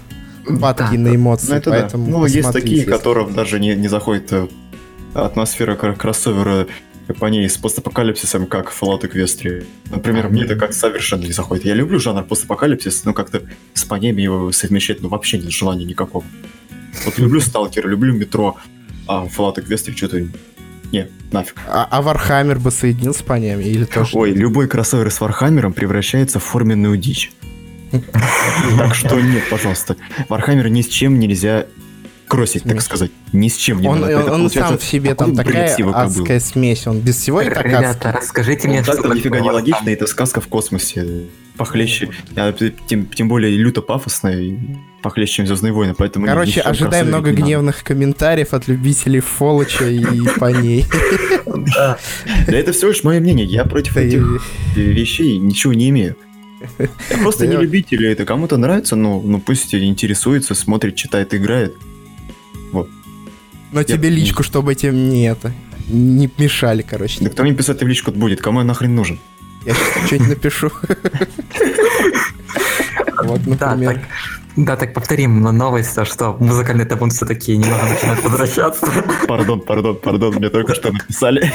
падки 0.60 0.96
Да, 0.96 1.00
на 1.10 1.14
эмоции, 1.14 1.48
Ну, 1.50 1.54
это 1.56 1.70
поэтому 1.70 2.04
да. 2.06 2.10
Ну, 2.12 2.26
есть 2.26 2.52
такие, 2.52 2.78
если- 2.78 2.90
которым 2.90 3.32
даже 3.34 3.60
не, 3.60 3.74
не 3.76 3.88
заходит 3.88 4.32
э, 4.32 4.48
атмосфера 5.14 5.76
кр- 5.76 5.94
кроссовера 5.94 6.66
по 7.20 7.26
ней 7.26 7.48
с 7.48 7.56
постапокалипсисом, 7.56 8.46
как 8.46 8.70
Fallout 8.72 9.02
Equestria. 9.02 9.64
Например, 9.90 10.28
мне 10.28 10.42
это 10.42 10.56
как 10.56 10.74
совершенно 10.74 11.22
не 11.24 11.32
заходит. 11.32 11.64
Я 11.64 11.74
люблю 11.74 11.98
жанр 11.98 12.22
постапокалипсис, 12.24 13.04
но 13.04 13.14
как-то 13.14 13.42
с 13.72 13.84
понями 13.84 14.20
его 14.22 14.52
совмещать, 14.52 15.00
ну, 15.00 15.08
вообще 15.08 15.38
нет 15.38 15.50
желания 15.50 15.84
никакого. 15.86 16.24
Вот 17.06 17.18
люблю 17.18 17.40
Сталкер, 17.40 17.88
люблю 17.88 18.12
Метро, 18.14 18.56
а 19.06 19.26
Fallout 19.26 19.56
Equestria 19.56 19.96
что-то... 19.96 20.26
Не, 20.92 21.08
нафиг. 21.32 21.56
А, 21.66 21.86
а 21.90 22.02
Warhammer 22.02 22.58
бы 22.58 22.70
соединился 22.70 23.20
с 23.20 23.22
понями 23.22 23.64
или 23.64 23.84
тоже? 23.84 24.16
Ой, 24.16 24.32
любой 24.32 24.68
кроссовер 24.68 25.10
с 25.10 25.20
Warhammer'ом 25.20 25.72
превращается 25.72 26.38
в 26.40 26.44
форменную 26.44 26.96
дичь. 26.96 27.32
Так 28.76 28.94
что 28.94 29.20
нет, 29.20 29.44
пожалуйста. 29.50 29.96
Warhammer 30.28 30.68
ни 30.68 30.82
с 30.82 30.88
чем 30.88 31.18
нельзя 31.18 31.66
кроссить, 32.28 32.62
так 32.64 32.80
сказать. 32.82 33.10
Ни 33.32 33.48
с 33.48 33.56
чем 33.56 33.80
не 33.80 33.88
Он, 33.88 34.00
надо. 34.00 34.16
он- 34.16 34.22
Это 34.22 34.32
он 34.34 34.50
сам 34.50 34.78
в 34.78 34.84
себе 34.84 35.14
там 35.14 35.34
такая 35.34 35.74
адская 35.74 36.40
смесь, 36.40 36.86
он 36.86 37.00
без 37.00 37.16
всего 37.16 37.42
и 37.42 37.48
так 37.48 37.64
Ребята, 37.64 38.12
расскажите 38.12 38.68
мне, 38.68 38.82
что 38.82 38.92
нифига 39.14 39.36
такое 39.36 39.40
не 39.40 39.50
логично, 39.50 39.90
это 39.90 40.06
сказка 40.06 40.40
в 40.40 40.48
космосе. 40.48 41.24
Похлеще. 41.56 42.10
А, 42.36 42.52
Тем, 42.86 43.06
тем 43.06 43.28
более 43.28 43.56
люто 43.56 43.82
пафосная 43.82 44.38
и 44.40 44.56
похлеще, 45.02 45.34
чем 45.38 45.46
Звездные 45.48 45.72
войны, 45.72 45.94
поэтому... 45.96 46.26
Короче, 46.26 46.62
кроссоверить 46.62 47.08
много 47.08 47.32
гневных 47.32 47.82
комментариев 47.82 48.54
от 48.54 48.68
любителей 48.68 49.20
Фолоча 49.20 49.88
и 49.88 50.28
поней. 50.38 50.86
Да. 51.46 51.98
Да 52.46 52.56
это 52.56 52.72
всего 52.72 52.90
лишь 52.90 53.02
мое 53.02 53.20
мнение, 53.20 53.46
я 53.46 53.64
против 53.64 53.96
этих 53.96 54.22
вещей 54.76 55.38
ничего 55.38 55.72
не 55.72 55.88
имею. 55.88 56.16
Я 56.78 57.18
просто 57.22 57.46
не 57.46 57.56
любитель 57.56 58.06
это. 58.06 58.24
Кому-то 58.24 58.56
нравится, 58.56 58.96
ну, 58.96 59.20
ну 59.22 59.40
пусть 59.40 59.74
интересуется, 59.74 60.54
смотрит, 60.54 60.96
читает, 60.96 61.34
играет. 61.34 61.74
Но 63.72 63.82
тебе 63.82 64.08
личку, 64.10 64.42
чтобы 64.42 64.72
этим 64.72 65.08
не 65.10 65.26
это 65.28 65.52
не 65.88 66.30
мешали, 66.38 66.82
короче. 66.82 67.18
Да 67.24 67.30
кто 67.30 67.42
мне 67.42 67.54
писать 67.54 67.82
в 67.82 67.86
личку 67.86 68.10
будет? 68.12 68.40
Кому 68.42 68.60
я 68.60 68.64
нахрен 68.64 68.94
нужен? 68.94 69.18
Я 69.64 69.74
сейчас 69.74 70.06
что-нибудь 70.06 70.28
напишу. 70.28 70.70
Вот, 73.24 73.40
Да, 73.58 73.70
например. 73.74 73.94
так, 73.94 74.02
да, 74.56 74.76
так 74.76 74.94
повторим 74.94 75.40
но 75.40 75.50
новость, 75.52 75.94
то, 75.94 76.04
что 76.04 76.36
музыкальный 76.38 76.84
табун 76.84 77.10
все-таки 77.10 77.56
немного 77.56 77.82
начинает 77.88 78.22
возвращаться. 78.24 78.86
Пардон, 79.26 79.60
пардон, 79.60 79.96
пардон, 79.96 80.34
мне 80.36 80.48
только 80.50 80.74
что 80.74 80.92
написали. 80.92 81.52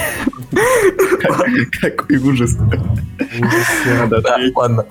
Как- 1.20 1.96
Какой 1.96 2.16
ужас. 2.18 2.54
Да, 2.56 4.36
ладно. 4.54 4.86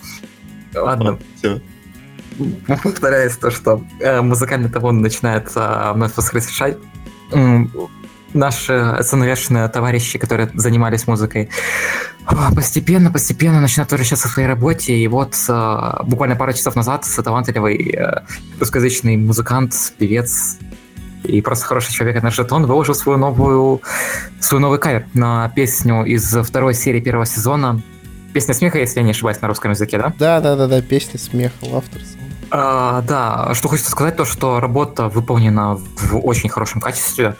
Ладно, 0.76 1.20
Всё. 1.38 1.60
повторяется 2.82 3.40
то, 3.40 3.52
что 3.52 3.84
э, 4.00 4.22
музыкальный 4.22 4.70
табун 4.70 5.02
начинает 5.02 5.52
вновь 5.54 6.16
воскрешать. 6.16 6.78
Наши 8.34 8.98
СНГшные 9.00 9.68
товарищи, 9.68 10.18
которые 10.18 10.50
занимались 10.56 11.06
музыкой, 11.06 11.50
постепенно, 12.56 13.12
постепенно 13.12 13.62
начинают 13.62 13.92
возвращаться 13.92 14.28
в 14.28 14.32
своей 14.32 14.48
работе. 14.48 14.96
И 14.96 15.08
вот 15.08 15.36
э, 15.48 15.94
буквально 16.06 16.36
пару 16.36 16.52
часов 16.54 16.76
назад 16.76 17.06
талантливый 17.24 17.96
э, 17.96 18.24
русскоязычный 18.60 19.18
музыкант, 19.18 19.76
певец 20.00 20.58
и 21.24 21.42
просто 21.42 21.66
хороший 21.66 21.94
человек 21.94 22.22
Energy 22.22 22.38
Jeton 22.38 22.66
выложил 22.66 22.96
свою 22.96 23.18
новую, 23.18 23.82
свой 24.40 24.60
новый 24.60 24.80
кавер 24.80 25.06
на 25.14 25.50
песню 25.50 26.04
из 26.04 26.36
второй 26.36 26.74
серии 26.74 27.00
первого 27.00 27.26
сезона. 27.26 27.82
Песня 28.34 28.54
смеха, 28.54 28.80
если 28.80 29.00
я 29.00 29.06
не 29.06 29.12
ошибаюсь, 29.12 29.40
на 29.42 29.48
русском 29.48 29.72
языке, 29.72 29.98
да? 29.98 30.14
Да, 30.18 30.42
да, 30.42 30.56
да, 30.56 30.68
да, 30.68 30.82
песня 30.82 31.20
смеха, 31.20 31.54
Laughter. 31.62 32.02
А, 32.56 33.02
да, 33.02 33.56
что 33.56 33.68
хочется 33.68 33.90
сказать, 33.90 34.16
то, 34.16 34.26
что 34.26 34.60
работа 34.60 35.10
выполнена 35.10 35.76
в 35.76 36.18
очень 36.24 36.50
хорошем 36.50 36.82
качестве, 36.82 37.36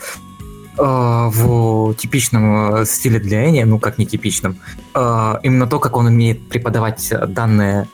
а, 0.76 1.30
в 1.30 1.94
типичном 1.94 2.78
э, 2.78 2.86
стиле 2.86 3.20
для 3.20 3.48
Эни, 3.48 3.62
ну 3.62 3.78
как 3.78 4.00
не 4.00 4.08
типичном. 4.08 4.58
А, 4.96 5.40
именно 5.44 5.68
то, 5.68 5.80
как 5.80 5.96
он 5.98 6.08
умеет 6.08 6.50
преподавать 6.50 7.14
данные 7.28 7.88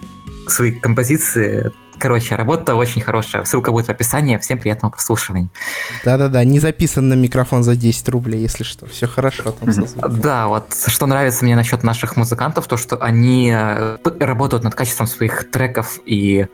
свои 0.47 0.71
композиции. 0.71 1.73
Короче, 1.97 2.35
работа 2.35 2.75
очень 2.75 3.01
хорошая. 3.01 3.43
Ссылка 3.43 3.73
будет 3.73 3.87
в 3.87 3.89
описании. 3.89 4.37
Всем 4.37 4.57
приятного 4.57 4.93
прослушивания. 4.93 5.49
Да-да-да, 6.05 6.45
не 6.45 6.61
записан 6.61 7.09
на 7.09 7.15
микрофон 7.15 7.63
за 7.63 7.75
10 7.75 8.07
рублей, 8.07 8.39
если 8.39 8.63
что. 8.63 8.85
Все 8.85 9.05
хорошо 9.05 9.51
там. 9.51 9.69
Да, 10.21 10.47
вот 10.47 10.73
что 10.87 11.05
нравится 11.05 11.43
мне 11.43 11.57
насчет 11.57 11.83
наших 11.83 12.15
музыкантов, 12.15 12.67
то 12.67 12.77
что 12.77 12.95
они 12.95 13.51
э, 13.53 13.97
работают 14.21 14.63
над 14.63 14.75
качеством 14.75 15.07
своих 15.07 15.51
треков 15.51 15.99
и 16.05 16.47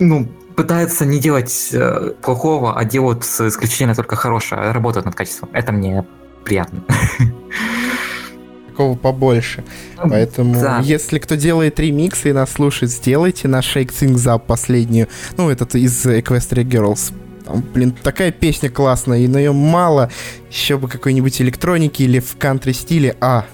ну, 0.00 0.26
пытаются 0.56 1.06
не 1.06 1.20
делать 1.20 1.68
э, 1.72 2.12
плохого, 2.20 2.76
а 2.76 2.84
делают 2.84 3.22
исключительно 3.24 3.94
только 3.94 4.16
хорошее, 4.16 4.72
работают 4.72 5.06
над 5.06 5.14
качеством. 5.14 5.48
Это 5.52 5.70
мне 5.72 6.04
приятно. 6.44 6.82
Такого 8.68 8.96
побольше. 8.96 9.64
Поэтому, 9.96 10.54
Да. 10.60 10.80
если 10.82 11.18
кто 11.18 11.34
делает 11.34 11.78
ремиксы 11.78 12.30
и 12.30 12.32
нас 12.32 12.50
слушает, 12.52 12.90
сделайте 12.92 13.46
на 13.48 13.60
Shake 13.60 13.90
Things 13.90 14.24
Up 14.26 14.40
последнюю. 14.46 15.08
Ну, 15.36 15.50
этот 15.50 15.74
из 15.74 16.06
Equestria 16.06 16.64
Girls. 16.64 17.12
Там, 17.44 17.62
блин, 17.74 17.92
такая 17.92 18.30
песня 18.32 18.70
классная, 18.70 19.18
и 19.20 19.28
на 19.28 19.38
нее 19.38 19.52
мало. 19.52 20.10
Еще 20.50 20.78
бы 20.78 20.88
какой-нибудь 20.88 21.40
электроники 21.42 22.02
или 22.02 22.20
в 22.20 22.36
кантри 22.38 22.72
стиле. 22.72 23.16
А, 23.20 23.44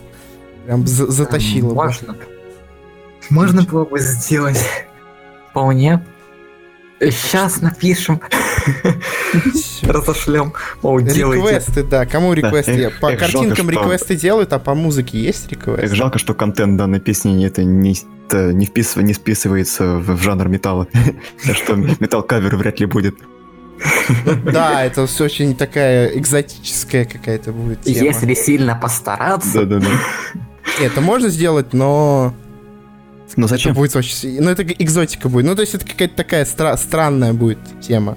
прям 0.66 0.86
за- 0.86 1.10
затащило 1.10 1.68
бы. 1.70 1.74
Можно. 1.74 2.16
Можно 3.30 3.62
было 3.62 3.84
бы 3.84 3.98
сделать 3.98 4.60
вполне. 5.50 6.04
Сейчас 7.00 7.60
напишем, 7.60 8.20
разошлем. 9.82 10.52
Делайте. 10.82 11.42
Реквесты, 11.44 11.82
да. 11.84 12.06
Кому 12.06 12.32
реквесты? 12.32 12.72
эх, 12.72 13.00
по 13.00 13.06
эх, 13.12 13.20
жалко, 13.20 13.32
картинкам 13.32 13.70
что- 13.70 13.80
реквесты 13.82 14.16
делают, 14.16 14.52
а 14.52 14.58
по 14.58 14.74
музыке 14.74 15.18
есть 15.18 15.50
реквесты? 15.50 15.94
жалко, 15.94 16.18
что 16.18 16.34
контент 16.34 16.76
данной 16.76 17.00
песни 17.00 17.30
не- 17.32 17.46
это 17.46 17.64
не, 17.64 17.96
это 18.28 18.52
не, 18.52 18.66
вписыв- 18.66 19.02
не 19.02 19.12
вписывается 19.12 19.84
в, 19.98 20.16
в 20.16 20.22
жанр 20.22 20.48
металла. 20.48 20.86
Так 21.46 21.56
что 21.56 21.74
металл-кавер 21.76 22.56
вряд 22.56 22.80
ли 22.80 22.86
будет. 22.86 23.16
Да, 24.50 24.82
это 24.84 25.06
всё 25.06 25.24
очень 25.24 25.54
такая 25.54 26.16
экзотическая 26.16 27.04
какая-то 27.04 27.52
будет 27.52 27.82
тема. 27.82 28.06
Если 28.06 28.32
сильно 28.34 28.74
постараться, 28.74 29.52
Да-да-да. 29.66 29.86
Это 30.80 31.00
можно 31.02 31.28
сделать, 31.28 31.74
но 31.74 32.34
Но 33.36 33.44
это 33.46 33.54
зачем? 33.54 33.74
будет 33.74 33.94
очень... 33.96 34.40
Ну, 34.42 34.50
это 34.50 34.62
экзотика 34.62 35.28
будет. 35.28 35.44
Ну, 35.46 35.54
то 35.54 35.60
есть 35.62 35.74
это 35.74 35.86
какая-то 35.86 36.16
такая 36.16 36.44
стра- 36.44 36.76
странная 36.76 37.32
будет 37.34 37.58
тема. 37.80 38.16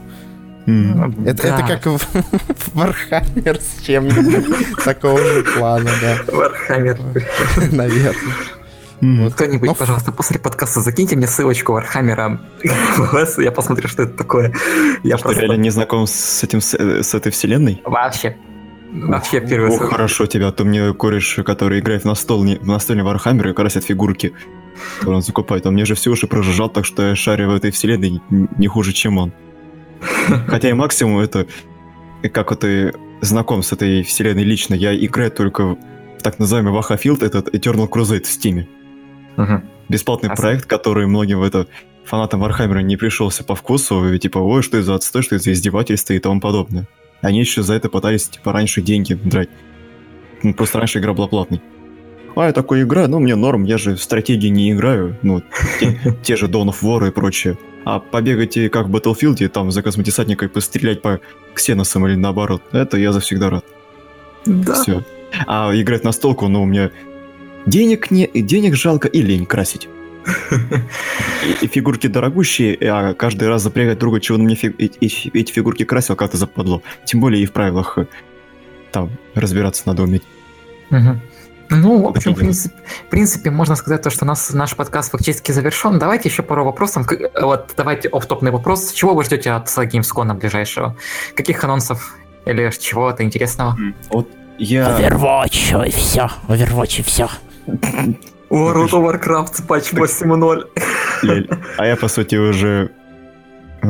М. 0.65 1.25
Это, 1.25 1.43
Да. 1.43 1.55
это 1.59 1.67
как 1.67 1.85
в, 1.85 1.97
в 2.03 2.75
Warhammer 2.75 3.59
с 3.61 3.81
чем-нибудь 3.83 4.83
такого 4.83 5.17
же 5.19 5.43
плана, 5.43 5.89
да, 6.01 6.17
Warhammer. 6.31 6.99
наверное. 7.71 8.13
Вот. 9.01 9.33
Кто-нибудь, 9.33 9.67
Ну, 9.69 9.75
пожалуйста, 9.75 10.11
после 10.11 10.39
подкаста 10.39 10.81
закиньте 10.81 11.15
мне 11.15 11.25
ссылочку 11.27 11.71
Warhammer'а 11.73 12.39
я 13.37 13.51
посмотрю, 13.51 13.87
что 13.87 14.03
это 14.03 14.17
такое. 14.17 14.53
Я 15.03 15.17
Что, 15.17 15.25
просто 15.25 15.41
реально 15.41 15.61
не 15.61 15.69
знаком 15.69 16.05
с 16.05 16.43
этим 16.43 16.59
с, 16.61 16.73
с 16.77 17.13
этой 17.15 17.31
вселенной? 17.31 17.81
вообще, 17.85 18.35
вообще 18.91 19.39
первый 19.41 19.71
О, 19.71 19.77
хорошо 19.77 20.25
тебя, 20.25 20.49
а 20.49 20.51
то 20.51 20.65
мне 20.65 20.93
кореш, 20.93 21.39
который 21.45 21.79
играет 21.79 22.01
в, 22.03 22.05
настол, 22.05 22.43
в 22.43 22.67
настольный 22.67 23.03
Warhammer 23.05 23.49
и 23.51 23.53
красит 23.53 23.85
фигурки, 23.85 24.33
он 25.05 25.21
закупает. 25.21 25.65
Он 25.65 25.73
мне 25.73 25.85
же 25.85 25.95
все 25.95 26.11
уши 26.11 26.27
прожужжал, 26.27 26.69
так 26.69 26.85
что 26.85 27.09
я 27.09 27.15
шарю 27.15 27.49
в 27.49 27.55
этой 27.55 27.71
вселенной 27.71 28.21
не 28.29 28.67
хуже, 28.67 28.93
чем 28.93 29.17
он. 29.17 29.33
Хотя 30.47 30.69
и 30.69 30.73
максимум 30.73 31.19
это, 31.19 31.47
как 32.31 32.63
и 32.63 32.91
знаком 33.21 33.63
с 33.63 33.71
этой 33.71 34.03
вселенной 34.03 34.43
лично, 34.43 34.73
я 34.73 34.95
играю 34.95 35.31
только 35.31 35.77
так 36.21 36.39
называемый 36.39 36.73
Вахафилд, 36.73 37.23
этот 37.23 37.53
Eternal 37.53 37.89
Crusade 37.89 38.23
в 38.23 38.29
Steam. 38.29 38.65
Угу. 39.37 39.61
Бесплатный 39.89 40.29
проект, 40.29 40.65
который 40.65 41.07
многим 41.07 41.39
в 41.39 41.43
это 41.43 41.67
фанатам 42.05 42.41
Warhammer'а 42.41 42.79
не 42.79 42.97
пришелся 42.97 43.43
по 43.43 43.55
вкусу, 43.55 44.13
и 44.13 44.19
типа, 44.19 44.39
ой, 44.39 44.63
что 44.63 44.77
это 44.77 44.85
за 44.85 44.95
отстой, 44.95 45.21
что 45.21 45.35
это 45.35 45.45
за 45.45 45.53
издевательство 45.53 46.13
и 46.13 46.19
тому 46.19 46.41
подобное. 46.41 46.87
Они 47.21 47.39
еще 47.39 47.63
за 47.63 47.73
это 47.73 47.89
пытались, 47.89 48.29
типа, 48.29 48.51
раньше 48.51 48.81
деньги 48.81 49.13
драть. 49.13 49.49
Ну, 50.41 50.53
просто 50.53 50.79
раньше 50.79 50.99
игра 50.99 51.13
была 51.13 51.27
платной. 51.27 51.61
А, 52.39 52.45
я 52.45 52.53
такой 52.53 52.83
игра, 52.83 53.05
ну, 53.09 53.19
мне 53.19 53.35
норм, 53.35 53.65
я 53.65 53.77
же 53.77 53.95
в 53.95 54.01
стратегии 54.01 54.47
не 54.47 54.71
играю, 54.71 55.17
ну, 55.23 55.43
те, 55.79 55.99
те 56.23 56.37
же 56.37 56.45
Dawn 56.45 56.69
of 56.69 56.77
War 56.81 57.05
и 57.09 57.11
прочее. 57.11 57.57
А 57.83 57.99
побегать 57.99 58.55
и 58.55 58.69
как 58.69 58.87
в 58.87 58.95
Battlefield, 58.95 59.45
там 59.49 59.71
за 59.71 59.81
космодесантника 59.83 60.45
и 60.45 60.47
пострелять 60.47 61.01
по 61.01 61.19
ксеносам 61.53 62.07
или 62.07 62.15
наоборот, 62.15 62.61
это 62.71 62.97
я 62.97 63.11
завсегда 63.11 63.49
рад. 63.49 63.65
Да. 64.45 64.81
Все. 64.81 65.03
А 65.47 65.71
играть 65.73 66.05
на 66.05 66.13
столку, 66.13 66.47
ну, 66.47 66.61
у 66.61 66.65
меня 66.65 66.91
денег, 67.65 68.09
не, 68.09 68.29
денег 68.33 68.75
жалко 68.75 69.09
и 69.09 69.21
лень 69.21 69.45
красить. 69.45 69.89
И, 71.61 71.65
и 71.65 71.67
фигурки 71.67 72.07
дорогущие, 72.07 72.77
а 72.81 73.13
каждый 73.13 73.47
раз 73.47 73.63
запрягать 73.63 73.99
друга, 73.99 74.19
чего 74.19 74.37
он 74.37 74.43
мне 74.43 74.55
фиг, 74.55 74.75
эти, 74.77 75.29
эти 75.33 75.51
фигурки 75.51 75.83
красил, 75.83 76.15
как-то 76.15 76.37
западло. 76.37 76.83
Тем 77.05 77.21
более 77.21 77.41
и 77.41 77.45
в 77.45 77.53
правилах 77.53 77.97
э, 77.97 78.05
там 78.91 79.09
разбираться 79.33 79.83
надо 79.85 80.03
уметь. 80.03 80.23
Угу. 80.91 81.19
Ну, 81.69 82.01
в 82.03 82.07
общем, 82.07 82.33
в 82.33 82.37
принципе, 82.37 82.75
в 83.07 83.09
принципе, 83.09 83.51
можно 83.51 83.75
сказать 83.75 84.01
то, 84.01 84.09
что 84.09 84.25
у 84.25 84.27
нас 84.27 84.51
наш 84.53 84.75
подкаст 84.75 85.11
фактически 85.11 85.51
завершен. 85.51 85.99
Давайте 85.99 86.29
еще 86.29 86.41
пару 86.41 86.65
вопросов. 86.65 87.07
Вот 87.39 87.73
давайте 87.77 88.09
офтопный 88.09 88.51
вопрос. 88.51 88.91
Чего 88.91 89.13
вы 89.13 89.23
ждете 89.23 89.51
от 89.51 89.67
Gamescom 89.67 90.33
ближайшего? 90.33 90.95
Каких 91.35 91.63
анонсов 91.63 92.15
или 92.45 92.71
чего-то 92.79 93.23
интересного? 93.23 93.77
Вот 94.09 94.27
я... 94.57 94.99
Overwatch, 94.99 95.87
и 95.87 95.91
все. 95.91 96.29
Overwatch, 96.47 96.99
и 96.99 97.03
все. 97.03 97.29
World 98.49 98.89
of 98.89 99.03
Warcraft 99.03 99.67
патч 99.67 99.93
8.0. 99.93 101.59
А 101.77 101.85
я, 101.85 101.95
по 101.95 102.07
сути, 102.07 102.35
уже 102.35 102.91
э, 103.83 103.87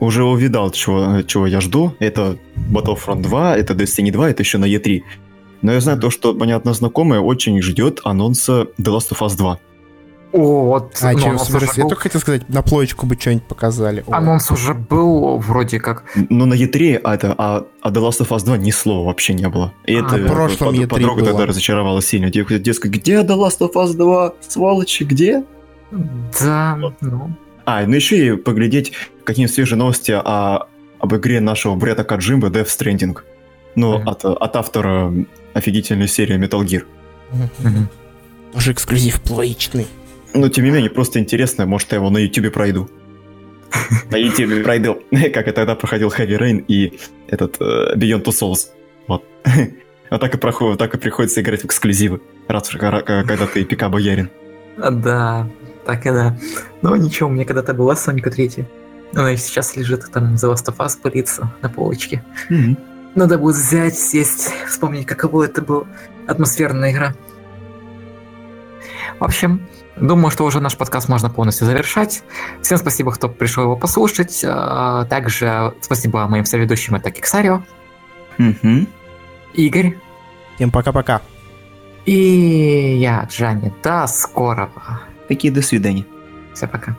уже 0.00 0.24
увидал, 0.24 0.70
чего, 0.72 1.22
чего 1.22 1.46
я 1.46 1.60
жду. 1.60 1.94
Это 2.00 2.36
Battlefront 2.56 3.22
2, 3.22 3.56
это 3.56 3.74
Destiny 3.74 4.10
2, 4.10 4.30
это 4.30 4.42
еще 4.42 4.58
на 4.58 4.64
E3. 4.64 5.02
Но 5.62 5.72
я 5.72 5.80
знаю 5.80 5.98
то, 5.98 6.10
что, 6.10 6.34
понятно, 6.34 6.74
знакомая 6.74 7.20
очень 7.20 7.60
ждет 7.62 8.00
анонса 8.04 8.66
The 8.78 8.96
Last 8.96 9.12
of 9.12 9.20
Us 9.20 9.36
2. 9.36 9.58
О, 10.32 10.64
вот. 10.64 10.98
А, 11.02 11.18
что, 11.18 11.30
в 11.30 11.38
смысле, 11.38 11.68
я 11.76 11.82
только 11.84 12.02
хотел 12.02 12.20
сказать, 12.20 12.48
на 12.48 12.62
плоечку 12.62 13.06
бы 13.06 13.16
что-нибудь 13.18 13.44
показали. 13.44 14.02
О. 14.06 14.14
Анонс 14.14 14.50
уже 14.50 14.72
был 14.72 15.36
вроде 15.38 15.78
как. 15.78 16.04
Ну, 16.30 16.46
на 16.46 16.54
E3, 16.54 17.00
а, 17.04 17.14
это, 17.14 17.34
а, 17.36 17.66
а 17.82 17.90
The 17.90 18.08
Last 18.08 18.20
of 18.20 18.28
Us 18.28 18.44
2 18.44 18.56
ни 18.56 18.70
слова 18.70 19.06
вообще 19.06 19.34
не 19.34 19.48
было. 19.48 19.72
И 19.86 19.94
а, 19.94 19.98
это 19.98 20.16
в 20.16 20.26
прошлом 20.26 20.68
под, 20.68 20.76
E3 20.76 20.86
подруга 20.88 21.20
было. 21.20 21.26
тогда 21.26 21.46
разочаровалась 21.46 22.06
сильно. 22.06 22.30
Дескать, 22.30 22.90
где 22.90 23.20
The 23.20 23.36
Last 23.36 23.58
of 23.60 23.74
Us 23.74 23.92
2? 23.94 24.34
Сволочи, 24.40 25.04
где? 25.04 25.44
Да, 26.40 26.78
вот. 26.80 26.94
ну. 27.02 27.30
А, 27.66 27.84
ну 27.86 27.94
еще 27.94 28.26
и 28.26 28.36
поглядеть, 28.36 28.92
какие 29.24 29.46
свежие 29.46 29.78
новости 29.78 30.12
о, 30.12 30.66
об 30.98 31.14
игре 31.14 31.40
нашего 31.40 31.74
брата 31.74 32.04
Каджимба 32.04 32.48
Death 32.48 32.68
Stranding. 32.68 33.18
Ну, 33.74 33.98
mm-hmm. 33.98 34.04
от, 34.04 34.24
от 34.24 34.56
автора 34.56 35.12
офигительной 35.54 36.08
серии 36.08 36.38
Metal 36.38 36.62
Gear. 36.64 36.84
Тоже 38.52 38.72
эксклюзив 38.72 39.20
плоичный. 39.22 39.86
Но 40.34 40.48
тем 40.48 40.64
не 40.64 40.70
менее, 40.70 40.90
просто 40.90 41.18
интересно, 41.18 41.66
может, 41.66 41.92
я 41.92 41.98
его 41.98 42.10
на 42.10 42.18
Ютубе 42.18 42.50
пройду. 42.50 42.88
На 44.10 44.16
Ютубе 44.16 44.62
пройду, 44.62 45.02
как 45.10 45.46
я 45.46 45.52
тогда 45.52 45.74
проходил 45.74 46.08
Heavy 46.08 46.38
Rain 46.38 46.64
и 46.68 46.98
этот 47.28 47.58
uh, 47.58 47.96
Beyond 47.96 48.24
Two 48.24 48.32
Souls. 48.32 48.68
Вот. 49.06 49.24
А 50.10 50.18
так 50.18 50.34
и, 50.34 50.36
проходит, 50.36 50.78
так 50.78 50.94
и 50.94 50.98
приходится 50.98 51.40
играть 51.40 51.62
в 51.62 51.64
эксклюзивы, 51.64 52.20
раз 52.46 52.68
когда 52.68 53.46
ты 53.46 53.64
пика 53.64 53.88
боярин. 53.88 54.28
Да, 54.76 55.48
так 55.86 56.04
и 56.04 56.10
да. 56.10 56.38
Но 56.82 56.94
ничего, 56.96 57.30
у 57.30 57.32
меня 57.32 57.46
когда-то 57.46 57.72
была 57.72 57.96
Соника 57.96 58.30
3. 58.30 58.66
Она 59.14 59.34
сейчас 59.36 59.74
лежит 59.74 60.10
там 60.12 60.36
за 60.36 60.48
Last 60.48 60.66
of 60.66 60.76
Us 60.76 61.00
пылится 61.00 61.50
на 61.62 61.70
полочке. 61.70 62.22
Mm-hmm. 62.50 62.76
Надо 63.14 63.38
будет 63.38 63.56
взять, 63.56 63.98
сесть, 63.98 64.52
вспомнить, 64.66 65.06
каково 65.06 65.44
это 65.44 65.60
было. 65.62 65.86
Атмосферная 66.26 66.92
игра. 66.92 67.14
В 69.20 69.24
общем, 69.24 69.68
думаю, 69.96 70.30
что 70.30 70.44
уже 70.44 70.60
наш 70.60 70.76
подкаст 70.76 71.08
можно 71.08 71.28
полностью 71.28 71.66
завершать. 71.66 72.22
Всем 72.62 72.78
спасибо, 72.78 73.12
кто 73.12 73.28
пришел 73.28 73.64
его 73.64 73.76
послушать. 73.76 74.42
А, 74.44 75.04
также 75.04 75.74
спасибо 75.80 76.26
моим 76.26 76.44
соведущим, 76.44 76.94
это 76.94 77.10
Киксарио. 77.10 77.62
Угу. 78.38 78.86
Игорь. 79.54 79.98
Всем 80.56 80.70
пока-пока. 80.70 81.20
И 82.04 82.96
я, 82.98 83.28
Джани. 83.30 83.72
До 83.82 84.06
скорого. 84.06 85.00
Такие 85.28 85.52
до 85.52 85.62
свидания. 85.62 86.04
Все, 86.54 86.66
пока. 86.66 86.96